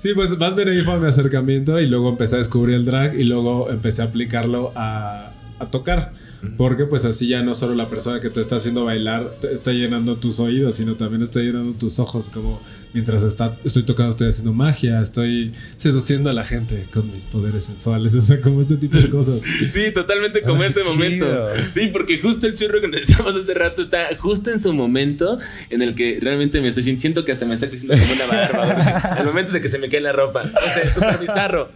Sí, 0.00 0.14
pues 0.14 0.30
más 0.38 0.56
bien 0.56 0.66
ahí 0.70 0.80
fue 0.80 0.98
mi 0.98 1.08
acercamiento 1.08 1.78
y 1.78 1.86
luego 1.86 2.08
empecé 2.08 2.36
a 2.36 2.38
descubrir 2.38 2.74
el 2.74 2.86
drag 2.86 3.20
y 3.20 3.24
luego 3.24 3.68
empecé 3.68 4.00
a 4.00 4.06
aplicarlo 4.06 4.72
a, 4.74 5.30
a 5.58 5.66
tocar. 5.66 6.14
Porque 6.56 6.84
pues 6.84 7.04
así 7.04 7.26
ya 7.28 7.42
no 7.42 7.54
solo 7.54 7.74
la 7.74 7.88
persona 7.88 8.20
que 8.20 8.30
te 8.30 8.40
está 8.40 8.56
haciendo 8.56 8.84
bailar 8.84 9.36
te 9.40 9.52
está 9.52 9.72
llenando 9.72 10.16
tus 10.16 10.40
oídos, 10.40 10.76
sino 10.76 10.94
también 10.94 11.22
está 11.22 11.40
llenando 11.40 11.72
tus 11.72 11.98
ojos. 11.98 12.30
Como 12.30 12.62
mientras 12.92 13.22
está, 13.22 13.56
estoy 13.64 13.82
tocando, 13.82 14.10
estoy 14.10 14.28
haciendo 14.28 14.52
magia, 14.52 15.00
estoy 15.02 15.52
seduciendo 15.76 16.30
a 16.30 16.32
la 16.32 16.44
gente 16.44 16.86
con 16.92 17.10
mis 17.12 17.24
poderes 17.24 17.64
sensuales. 17.64 18.14
O 18.20 18.22
sea, 18.22 18.38
como 18.40 18.60
este 18.60 18.76
tipo 18.76 18.98
de 18.98 19.08
cosas. 19.08 19.40
Sí, 19.72 19.92
totalmente 19.94 20.42
como 20.42 20.62
este 20.62 20.82
chido. 20.82 20.92
momento. 20.92 21.26
Sí, 21.70 21.88
porque 21.90 22.18
justo 22.18 22.46
el 22.46 22.54
churro 22.54 22.80
que 22.80 22.88
nos 22.88 23.00
decíamos 23.00 23.34
hace 23.34 23.54
rato 23.54 23.80
está 23.80 24.14
justo 24.16 24.50
en 24.50 24.60
su 24.60 24.74
momento 24.74 25.38
en 25.70 25.80
el 25.80 25.94
que 25.94 26.18
realmente 26.20 26.60
me 26.60 26.68
estoy 26.68 26.82
sintiendo 26.82 27.00
siento 27.00 27.24
que 27.24 27.32
hasta 27.32 27.46
me 27.46 27.54
está 27.54 27.68
creciendo 27.68 27.96
como 27.98 28.12
una 28.12 28.26
barba. 28.26 28.72
Al 29.16 29.24
momento 29.26 29.52
de 29.52 29.60
que 29.60 29.68
se 29.68 29.78
me 29.78 29.88
cae 29.88 30.00
la 30.00 30.12
ropa. 30.12 30.42
O 30.42 30.74
sea, 30.74 30.94
súper 30.94 31.18
bizarro. 31.18 31.70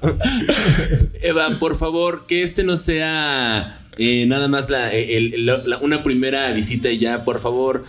Eva, 1.23 1.49
por 1.59 1.77
favor, 1.77 2.27
que 2.27 2.43
este 2.43 2.63
no 2.63 2.77
sea 2.77 3.84
eh, 3.99 4.27
nada 4.27 4.49
más 4.49 4.71
la, 4.71 4.93
el- 4.93 5.47
la- 5.47 5.63
la- 5.65 5.79
una 5.79 6.03
primera 6.03 6.53
visita 6.53 6.91
y 6.91 6.99
ya, 6.99 7.25
por 7.25 7.41
favor. 7.41 7.85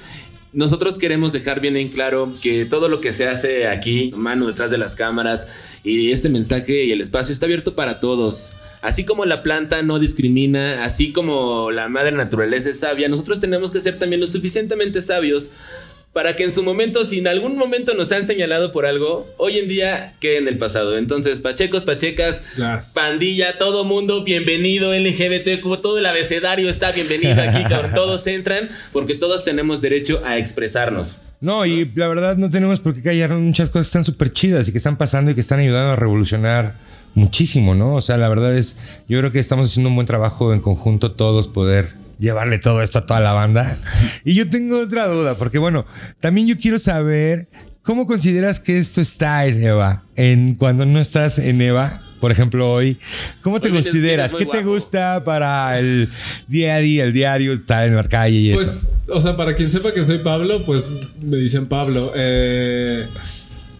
Nosotros 0.54 0.98
queremos 0.98 1.34
dejar 1.34 1.60
bien 1.60 1.76
en 1.76 1.90
claro 1.90 2.32
que 2.42 2.64
todo 2.66 2.88
lo 2.88 3.02
que 3.02 3.12
se 3.12 3.28
hace 3.28 3.68
aquí, 3.68 4.14
mano 4.16 4.48
detrás 4.48 4.72
de 4.72 4.78
las 4.78 4.96
cámaras, 4.96 5.48
y 5.84 6.12
este 6.12 6.30
mensaje 6.30 6.86
y 6.86 6.92
el 6.92 7.02
espacio 7.02 7.34
está 7.34 7.46
abierto 7.46 7.76
para 7.76 8.00
todos. 8.00 8.54
Así 8.82 9.04
como 9.04 9.26
la 9.26 9.44
planta 9.44 9.82
no 9.82 10.00
discrimina, 10.00 10.86
así 10.86 11.12
como 11.12 11.72
la 11.72 11.90
madre 11.90 12.12
naturaleza 12.14 12.70
es 12.70 12.80
sabia, 12.80 13.10
nosotros 13.10 13.42
tenemos 13.42 13.72
que 13.72 13.82
ser 13.82 14.00
también 14.00 14.22
lo 14.22 14.28
suficientemente 14.28 15.02
sabios 15.02 15.52
para 16.16 16.38
que 16.38 16.46
en 16.46 16.52
su 16.54 16.64
momento, 16.64 17.04
si 17.04 17.20
en 17.20 17.28
algún 17.28 17.58
momento 17.58 17.94
nos 17.94 18.14
han 18.14 18.26
señalado 18.26 18.72
por 18.72 18.86
algo, 18.86 19.28
hoy 19.36 19.60
en 19.60 19.68
día 19.68 20.14
quede 20.22 20.38
en 20.38 20.48
el 20.48 20.58
pasado. 20.58 20.98
Entonces, 20.98 21.42
pachecos, 21.42 21.84
pachecas, 21.84 22.56
Yes. 22.56 22.94
pandilla, 22.94 23.58
todo 23.58 23.84
mundo, 23.84 24.24
bienvenido, 24.24 24.94
LGBTQ, 24.94 25.82
todo 25.82 25.98
el 26.00 26.06
abecedario 26.06 26.70
está 26.70 26.94
bienvenido 26.94 27.36
aquí, 27.42 27.62
cabrón. 27.70 27.92
Todos 27.94 28.26
entran 28.28 28.70
porque 28.94 29.16
todos 29.16 29.44
tenemos 29.44 29.82
derecho 29.82 30.22
a 30.24 30.38
expresarnos. 30.38 31.20
No, 31.42 31.66
y 31.66 31.92
la 31.96 32.08
verdad 32.08 32.38
no 32.38 32.50
tenemos 32.50 32.80
por 32.80 32.94
qué 32.94 33.02
callar 33.02 33.32
muchas 33.32 33.70
cosas 33.70 33.88
que 33.88 33.90
están 33.90 34.06
súper 34.06 34.32
chidas 34.32 34.70
y 34.70 34.72
que 34.72 34.78
están 34.78 34.98
pasando 34.98 35.32
y 35.32 35.34
que 35.36 35.42
están 35.42 35.60
ayudando 35.60 35.92
a 35.92 35.96
revolucionar 35.98 36.76
muchísimo, 37.14 37.76
¿no? 37.76 37.94
O 37.94 38.00
sea, 38.00 38.16
la 38.16 38.30
verdad 38.30 38.58
es, 38.58 38.78
yo 39.10 39.20
creo 39.20 39.32
que 39.32 39.40
estamos 39.40 39.68
haciendo 39.68 39.90
un 39.90 39.96
buen 39.96 40.08
trabajo 40.08 40.54
en 40.54 40.62
conjunto 40.62 41.12
todos 41.12 41.50
poder 41.50 42.05
llevarle 42.20 42.60
todo 42.60 42.82
esto 42.82 43.00
a 43.00 43.06
toda 43.06 43.20
la 43.20 43.34
banda. 43.34 43.78
Y 44.24 44.34
yo 44.34 44.50
tengo 44.50 44.80
otra 44.80 45.08
duda, 45.08 45.38
porque 45.38 45.60
bueno, 45.60 45.86
también 46.20 46.48
yo 46.48 46.58
quiero 46.58 46.80
saber 46.80 47.48
cómo 47.82 48.08
consideras 48.08 48.60
que 48.60 48.78
es 48.78 48.92
tu 48.92 49.04
style, 49.04 49.64
Eva, 49.64 50.04
en 50.16 50.56
cuando 50.56 50.86
no 50.86 51.00
estás 51.00 51.40
en 51.40 51.62
Eva. 51.62 52.02
Por 52.20 52.32
ejemplo, 52.32 52.72
hoy, 52.72 52.98
¿cómo 53.42 53.62
te 53.62 53.68
Hoy 53.68 53.76
consideras? 53.76 54.34
¿Qué 54.34 54.46
te 54.46 54.64
gusta 54.64 55.24
para 55.24 55.78
el 55.78 56.10
día 56.48 56.76
a 56.76 56.80
día, 56.80 57.04
el 57.04 57.14
diario, 57.14 57.54
estar 57.54 57.88
en 57.88 57.96
la 57.96 58.04
calle 58.06 58.38
y 58.38 58.52
eso? 58.52 58.64
Pues, 58.64 58.90
o 59.10 59.22
sea, 59.22 59.36
para 59.36 59.56
quien 59.56 59.70
sepa 59.70 59.94
que 59.94 60.04
soy 60.04 60.20
Pablo, 60.20 60.66
pues 60.66 60.86
me 61.22 61.38
dicen 61.38 61.68
Pablo. 61.68 62.12
Eh, 62.16 63.06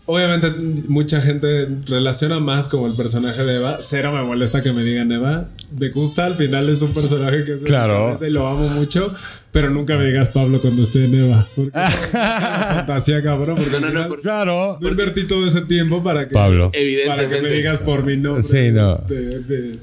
obviamente, 0.06 0.52
mucha 0.88 1.22
gente 1.22 1.68
relaciona 1.88 2.40
más 2.40 2.68
como 2.70 2.88
el 2.88 2.96
personaje 2.96 3.44
de 3.44 3.56
Eva. 3.58 3.80
Cero 3.82 4.12
me 4.14 4.22
molesta 4.24 4.62
que 4.64 4.72
me 4.72 4.84
digan 4.84 5.12
Eva. 5.12 5.50
Me 5.78 5.90
gusta, 5.90 6.26
al 6.26 6.36
final 6.36 6.70
es 6.70 6.82
un 6.82 6.94
personaje 6.94 7.44
que 7.44 7.54
mi 7.56 7.64
Claro. 7.64 8.18
y 8.26 8.30
lo 8.30 8.48
amo 8.48 8.68
mucho. 8.70 9.14
Pero 9.52 9.70
nunca 9.70 9.98
me 9.98 10.06
digas 10.06 10.30
Pablo 10.30 10.60
cuando 10.60 10.84
esté 10.84 11.06
en 11.06 11.16
Eva. 11.16 11.48
Porque 11.56 11.72
es 11.80 12.10
una 12.14 12.74
fantasía, 12.86 13.24
cabrón. 13.24 13.56
Porque 13.56 13.72
No, 13.72 13.80
no, 13.80 13.92
no, 13.92 14.08
por- 14.10 14.22
Claro. 14.22 14.78
no 14.82 14.90
invertí 14.90 15.26
todo 15.28 15.48
ese 15.48 15.62
tiempo 15.62 16.04
para 16.04 16.28
que. 16.28 16.34
Pablo. 16.34 16.72
Para 16.72 16.72
que 16.72 16.82
Evidentemente. 16.82 17.42
me 17.42 17.52
digas 17.52 17.80
por 17.80 18.06
mi 18.06 18.18
nombre. 18.18 18.44
Sí, 18.44 18.72
no. 18.72 18.98
de- 19.08 19.40
de- 19.40 19.80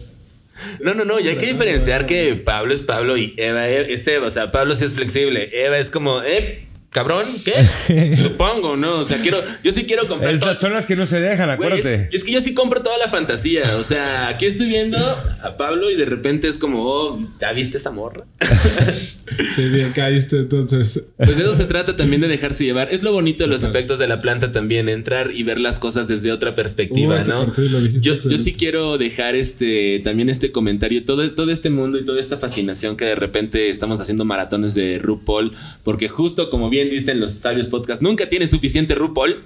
No, 0.82 0.92
no, 0.94 1.04
no, 1.06 1.18
y 1.18 1.28
hay 1.28 1.36
que 1.36 1.46
diferenciar 1.46 2.04
que 2.06 2.36
Pablo 2.36 2.74
es 2.74 2.82
Pablo 2.82 3.16
y 3.16 3.32
Eva 3.38 3.66
es 3.68 4.06
Eva. 4.06 4.26
O 4.26 4.30
sea, 4.30 4.50
Pablo 4.50 4.74
sí 4.74 4.84
es 4.84 4.92
flexible. 4.94 5.48
Eva 5.52 5.78
es 5.78 5.90
como, 5.90 6.22
¿eh? 6.22 6.66
¿Cabrón? 6.92 7.24
¿Qué? 7.44 8.16
Supongo, 8.22 8.76
¿no? 8.76 9.00
O 9.00 9.04
sea, 9.04 9.22
quiero, 9.22 9.42
yo 9.64 9.72
sí 9.72 9.84
quiero 9.84 10.06
comprar 10.06 10.32
Estas 10.34 10.60
son 10.60 10.74
las 10.74 10.84
que 10.84 10.94
no 10.94 11.06
se 11.06 11.20
dejan, 11.20 11.56
Güey, 11.56 11.72
es, 11.72 11.78
acuérdate. 11.80 12.14
es 12.16 12.22
que 12.22 12.32
yo 12.32 12.40
sí 12.42 12.52
compro 12.52 12.82
toda 12.82 12.98
la 12.98 13.08
fantasía. 13.08 13.76
O 13.78 13.82
sea, 13.82 14.28
aquí 14.28 14.44
estoy 14.44 14.66
viendo 14.68 14.98
a 14.98 15.56
Pablo 15.56 15.90
y 15.90 15.96
de 15.96 16.04
repente 16.04 16.48
es 16.48 16.58
como, 16.58 16.82
oh, 16.84 17.18
¿ya 17.40 17.52
viste 17.52 17.78
esa 17.78 17.90
morra? 17.90 18.24
Sí, 19.56 19.68
bien, 19.70 19.92
caíste 19.92 20.36
entonces. 20.36 21.02
Pues 21.16 21.36
de 21.38 21.44
eso 21.44 21.54
se 21.54 21.64
trata 21.64 21.96
también 21.96 22.20
de 22.20 22.28
dejarse 22.28 22.64
llevar. 22.64 22.92
Es 22.92 23.02
lo 23.02 23.12
bonito 23.12 23.44
de 23.44 23.48
los 23.48 23.64
efectos 23.64 23.98
de 23.98 24.06
la 24.06 24.20
planta 24.20 24.52
también, 24.52 24.90
entrar 24.90 25.30
y 25.32 25.42
ver 25.42 25.58
las 25.58 25.78
cosas 25.78 26.06
desde 26.06 26.32
otra 26.32 26.54
perspectiva, 26.54 27.16
Uh, 27.22 27.28
¿no? 27.28 27.52
Yo, 28.00 28.16
yo 28.20 28.36
sí 28.38 28.52
quiero 28.52 28.98
dejar 28.98 29.34
este 29.34 30.00
también 30.04 30.28
este 30.28 30.52
comentario, 30.52 31.04
todo, 31.04 31.30
todo 31.32 31.50
este 31.50 31.70
mundo 31.70 31.98
y 31.98 32.04
toda 32.04 32.20
esta 32.20 32.36
fascinación 32.36 32.96
que 32.96 33.06
de 33.06 33.14
repente 33.14 33.70
estamos 33.70 34.00
haciendo 34.00 34.24
maratones 34.26 34.74
de 34.74 34.98
RuPaul, 34.98 35.52
porque 35.82 36.08
justo 36.08 36.50
como 36.50 36.68
bien 36.68 36.81
dicen 36.90 37.20
los 37.20 37.32
sabios 37.34 37.68
podcast, 37.68 38.02
nunca 38.02 38.28
tienes 38.28 38.50
suficiente 38.50 38.94
RuPaul. 38.94 39.44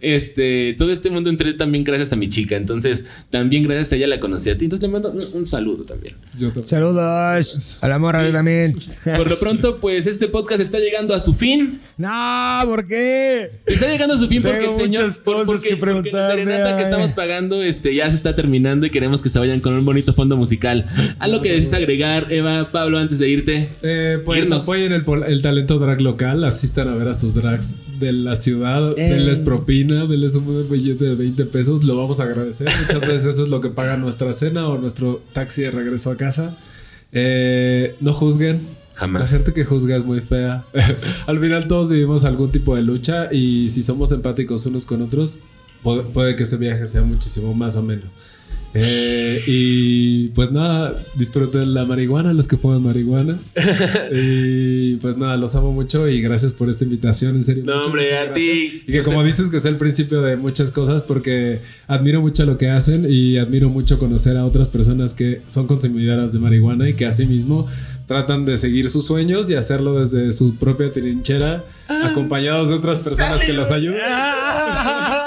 Este, 0.00 0.74
todo 0.76 0.92
este 0.92 1.08
mundo 1.08 1.30
entré 1.30 1.54
también 1.54 1.82
gracias 1.82 2.12
a 2.12 2.16
mi 2.16 2.28
chica, 2.28 2.56
entonces 2.56 3.06
también 3.30 3.62
gracias 3.62 3.92
a 3.92 3.96
ella 3.96 4.06
la 4.06 4.20
conocí 4.20 4.50
a 4.50 4.58
ti, 4.58 4.66
entonces 4.66 4.86
le 4.86 4.92
mando 4.92 5.10
un, 5.10 5.18
un 5.34 5.46
saludo 5.46 5.82
también. 5.82 6.14
Yo 6.38 6.48
también. 6.48 6.66
Saludos 6.66 7.78
a 7.80 7.88
la 7.88 7.98
morra 7.98 8.30
también. 8.30 8.76
Por 9.04 9.30
lo 9.30 9.38
pronto, 9.38 9.80
pues 9.80 10.06
este 10.06 10.28
podcast 10.28 10.60
está 10.60 10.78
llegando 10.78 11.14
a 11.14 11.20
su 11.20 11.32
fin. 11.32 11.80
No, 11.96 12.60
¿por 12.66 12.86
qué? 12.86 13.50
Está 13.64 13.88
llegando 13.90 14.14
a 14.14 14.18
su 14.18 14.28
fin 14.28 14.42
porque 14.42 14.58
Tengo 14.58 14.72
el 14.72 14.76
señor. 14.80 15.22
por- 15.22 15.46
porque, 15.46 15.68
que 15.70 15.76
porque 15.76 15.94
la 15.94 16.02
preguntarle, 16.02 16.44
serenata 16.44 16.76
que 16.76 16.82
estamos 16.82 17.12
pagando 17.12 17.62
este, 17.62 17.94
ya 17.94 18.10
se 18.10 18.16
está 18.16 18.34
terminando 18.34 18.84
y 18.84 18.90
queremos 18.90 19.22
que 19.22 19.30
se 19.30 19.38
vayan 19.38 19.60
con 19.60 19.72
un 19.74 19.84
bonito 19.86 20.12
fondo 20.12 20.36
musical. 20.36 20.84
¿Algo 21.18 21.40
que 21.40 21.52
desees 21.52 21.72
agregar, 21.72 22.30
Eva, 22.30 22.70
Pablo, 22.70 22.98
antes 22.98 23.18
de 23.18 23.28
irte? 23.30 23.68
Eh, 23.82 24.18
pues 24.24 24.42
Irnos. 24.44 24.64
apoyen 24.64 24.92
el, 24.92 25.04
pol- 25.04 25.24
el 25.26 25.40
talento 25.40 25.78
drag 25.78 26.00
local, 26.02 26.44
asistan 26.66 26.88
a 26.88 26.94
ver 26.96 27.06
a 27.08 27.14
sus 27.14 27.32
drags 27.34 27.74
de 28.00 28.12
la 28.12 28.34
ciudad, 28.34 28.98
Eh. 28.98 29.08
denles 29.10 29.38
propina, 29.38 30.04
denles 30.06 30.34
un 30.34 30.68
billete 30.68 31.04
de 31.04 31.14
20 31.14 31.46
pesos, 31.46 31.84
lo 31.84 31.96
vamos 31.96 32.18
a 32.18 32.24
agradecer. 32.24 32.68
Muchas 32.80 33.00
veces 33.08 33.26
eso 33.34 33.44
es 33.44 33.48
lo 33.48 33.60
que 33.60 33.68
paga 33.70 33.96
nuestra 33.96 34.32
cena 34.32 34.68
o 34.68 34.76
nuestro 34.78 35.22
taxi 35.32 35.62
de 35.62 35.70
regreso 35.70 36.10
a 36.10 36.16
casa. 36.16 36.58
Eh, 37.12 37.94
no 38.00 38.12
juzguen. 38.12 38.60
Jamás. 38.94 39.30
La 39.30 39.38
gente 39.38 39.52
que 39.52 39.64
juzga 39.64 39.96
es 39.96 40.04
muy 40.04 40.20
fea. 40.20 40.64
Al 41.26 41.38
final 41.38 41.68
todos 41.68 41.90
vivimos 41.90 42.24
algún 42.24 42.50
tipo 42.50 42.74
de 42.74 42.82
lucha 42.82 43.32
y 43.32 43.68
si 43.70 43.82
somos 43.82 44.10
empáticos 44.10 44.64
unos 44.66 44.86
con 44.86 45.02
otros, 45.02 45.38
pu- 45.84 46.02
puede 46.12 46.34
que 46.34 46.42
ese 46.44 46.56
viaje 46.56 46.86
sea 46.86 47.02
muchísimo 47.02 47.54
más 47.54 47.76
ameno. 47.76 48.04
Eh, 48.78 49.40
y 49.46 50.28
pues 50.28 50.52
nada, 50.52 51.02
disfruten 51.16 51.74
la 51.74 51.84
marihuana, 51.84 52.32
los 52.32 52.46
que 52.48 52.56
fuman 52.56 52.82
marihuana. 52.82 53.38
y 54.12 54.96
pues 54.96 55.16
nada, 55.16 55.36
los 55.36 55.54
amo 55.54 55.72
mucho 55.72 56.08
y 56.08 56.20
gracias 56.20 56.52
por 56.52 56.68
esta 56.70 56.84
invitación, 56.84 57.36
en 57.36 57.44
serio. 57.44 57.64
No, 57.66 57.74
muchas, 57.74 57.86
hombre, 57.86 58.02
muchas 58.04 58.28
a 58.28 58.32
ti. 58.32 58.82
Y 58.86 58.92
que 58.92 58.98
No 58.98 59.04
como 59.04 59.20
sé- 59.22 59.26
dices 59.28 59.50
que 59.50 59.56
es 59.58 59.64
el 59.64 59.76
principio 59.76 60.22
de 60.22 60.36
muchas 60.36 60.70
cosas 60.70 61.02
porque 61.02 61.60
admiro 61.86 62.20
mucho 62.20 62.44
lo 62.46 62.58
que 62.58 62.68
hacen 62.70 63.06
y 63.08 63.38
admiro 63.38 63.68
mucho 63.70 63.98
conocer 63.98 64.36
a 64.36 64.44
otras 64.44 64.68
personas 64.68 65.14
que 65.14 65.40
son 65.48 65.66
consumidoras 65.66 66.32
de 66.32 66.38
marihuana 66.38 66.88
y 66.88 66.94
que 66.94 67.06
asimismo 67.06 67.66
tratan 68.06 68.44
de 68.44 68.58
seguir 68.58 68.88
sus 68.88 69.06
sueños 69.06 69.48
y 69.50 69.54
hacerlo 69.54 70.00
desde 70.00 70.32
su 70.32 70.56
propia 70.56 70.92
trinchera 70.92 71.64
Ah. 71.88 72.08
acompañados 72.10 72.68
de 72.68 72.74
otras 72.74 72.98
personas 72.98 73.40
que 73.42 73.52
los 73.52 73.70
ayudan. 73.70 74.00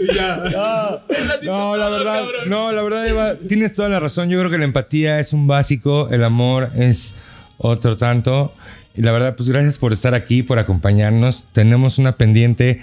Y 0.00 0.14
ya. 0.14 1.02
No, 1.42 1.76
la 1.76 1.88
verdad, 1.88 2.22
no, 2.46 2.72
la 2.72 2.82
verdad, 2.82 3.06
Eva, 3.08 3.34
tienes 3.48 3.74
toda 3.74 3.88
la 3.88 4.00
razón. 4.00 4.28
Yo 4.28 4.38
creo 4.38 4.50
que 4.50 4.58
la 4.58 4.64
empatía 4.64 5.18
es 5.18 5.32
un 5.32 5.46
básico, 5.46 6.08
el 6.10 6.24
amor 6.24 6.70
es 6.76 7.14
otro 7.58 7.96
tanto. 7.96 8.52
Y 8.96 9.02
la 9.02 9.12
verdad, 9.12 9.36
pues 9.36 9.48
gracias 9.48 9.78
por 9.78 9.92
estar 9.92 10.14
aquí, 10.14 10.42
por 10.42 10.58
acompañarnos. 10.58 11.46
Tenemos 11.52 11.98
una 11.98 12.16
pendiente 12.16 12.82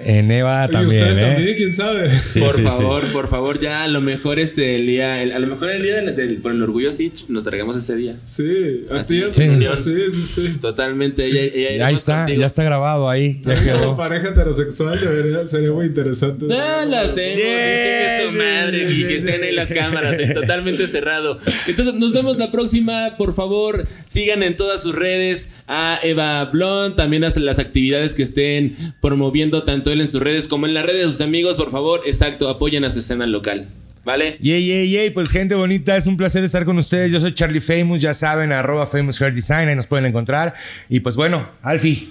En 0.00 0.30
Eva 0.30 0.66
Y 0.68 0.72
también, 0.72 1.02
ustedes 1.02 1.18
¿eh? 1.18 1.34
también, 1.34 1.56
quién 1.56 1.74
sabe. 1.74 2.10
Sí, 2.32 2.40
por 2.40 2.54
sí, 2.56 2.62
favor, 2.62 3.12
por 3.12 3.28
favor, 3.28 3.58
ya 3.60 3.82
a 3.82 3.88
lo 3.88 4.00
mejor 4.00 4.38
este 4.38 4.76
el 4.76 4.86
día, 4.86 5.22
el- 5.22 5.32
a 5.32 5.38
lo 5.38 5.46
mejor 5.48 5.70
el 5.70 5.82
día 5.82 5.96
del, 5.96 6.14
del- 6.14 6.36
por 6.36 6.52
el 6.52 6.62
orgullo 6.62 6.92
sí, 6.92 7.12
nos 7.28 7.44
largamos 7.46 7.74
ese 7.76 7.96
día. 7.96 8.16
Sí, 8.24 8.86
Así, 8.90 9.20
ti. 9.34 9.42
sí. 9.54 9.54
Sí, 9.54 9.92
sí, 10.12 10.22
sí. 10.52 10.58
Totalmente. 10.60 11.24
ella- 11.26 11.42
ella 11.74 11.86
Ahí 11.86 11.94
está, 11.96 12.18
contigo. 12.18 12.40
ya 12.40 12.46
está 12.46 12.62
grabado 12.64 13.08
ahí. 13.10 13.42
Ya 13.44 13.54
quedó. 13.62 13.96
pareja 13.96 14.28
heterosexual 14.28 15.00
debería, 15.00 15.44
sería 15.46 15.72
muy 15.72 15.86
interesante. 15.86 16.46
No 16.46 16.54
lo 16.86 16.96
hacemos, 16.96 17.16
chingue 17.16 18.22
su 18.26 18.32
madre 18.32 18.90
y 18.92 19.04
que 19.04 19.16
estén 19.16 19.42
ahí 19.42 19.52
las 19.52 19.68
cámaras, 19.68 20.18
eh, 20.18 20.32
totalmente 20.34 20.86
cerrado. 20.86 21.38
Entonces, 21.66 21.94
nos 21.94 22.12
vemos 22.12 22.36
la 22.38 22.50
próxima. 22.50 23.16
Por 23.16 23.34
favor, 23.34 23.86
sigan 24.08 24.42
en 24.42 24.54
todas 24.56 24.82
sus 24.82 24.94
redes 24.94 25.48
a 25.66 25.98
Eva 26.02 26.44
Blond, 26.46 26.94
también 26.96 27.24
hacen 27.24 27.44
las 27.44 27.58
actividades 27.58 28.14
que 28.14 28.22
estén 28.22 28.76
promoviendo 29.00 29.62
tanto 29.64 29.87
él 29.92 30.00
en 30.00 30.10
sus 30.10 30.20
redes 30.22 30.48
como 30.48 30.66
en 30.66 30.74
las 30.74 30.84
redes 30.84 31.04
de 31.06 31.10
sus 31.12 31.20
amigos. 31.20 31.56
Por 31.56 31.70
favor, 31.70 32.00
exacto, 32.06 32.48
apoyen 32.48 32.84
a 32.84 32.90
su 32.90 32.98
escena 33.00 33.26
local. 33.26 33.68
¿Vale? 34.04 34.38
Yay, 34.40 34.64
yay, 34.66 34.90
yay, 34.90 35.10
pues 35.10 35.30
gente 35.30 35.54
bonita, 35.54 35.94
es 35.96 36.06
un 36.06 36.16
placer 36.16 36.42
estar 36.42 36.64
con 36.64 36.78
ustedes. 36.78 37.12
Yo 37.12 37.20
soy 37.20 37.34
Charlie 37.34 37.60
Famous, 37.60 38.00
ya 38.00 38.14
saben, 38.14 38.52
arroba 38.52 38.86
Famous 38.86 39.20
Hair 39.20 39.34
Design, 39.34 39.68
ahí 39.68 39.76
nos 39.76 39.86
pueden 39.86 40.06
encontrar. 40.06 40.54
Y 40.88 41.00
pues 41.00 41.14
bueno, 41.16 41.46
Alfie. 41.62 42.08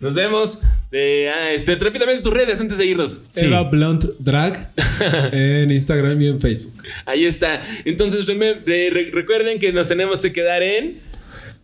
Nos 0.00 0.14
vemos. 0.14 0.58
Eh, 0.92 1.28
ah, 1.32 1.50
este, 1.52 1.74
rápidamente 1.76 2.22
tus 2.22 2.32
redes 2.32 2.58
antes 2.58 2.78
de 2.78 2.86
irnos. 2.86 3.20
Sí. 3.30 3.44
Eva 3.44 3.64
Blunt 3.64 4.04
Drag 4.18 4.70
en 5.32 5.70
Instagram 5.70 6.20
y 6.22 6.28
en 6.28 6.40
Facebook. 6.40 6.72
Ahí 7.04 7.24
está. 7.24 7.60
Entonces, 7.84 8.26
re- 8.26 9.10
recuerden 9.12 9.58
que 9.60 9.72
nos 9.72 9.88
tenemos 9.88 10.20
que 10.20 10.32
quedar 10.32 10.62
en 10.62 11.00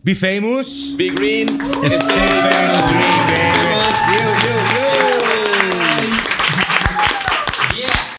Be 0.02 0.14
Famous. 0.14 0.94
Big 0.96 1.14
Green. 1.14 1.48
Stay 1.84 1.98
famous, 1.98 2.82
green. 2.90 4.43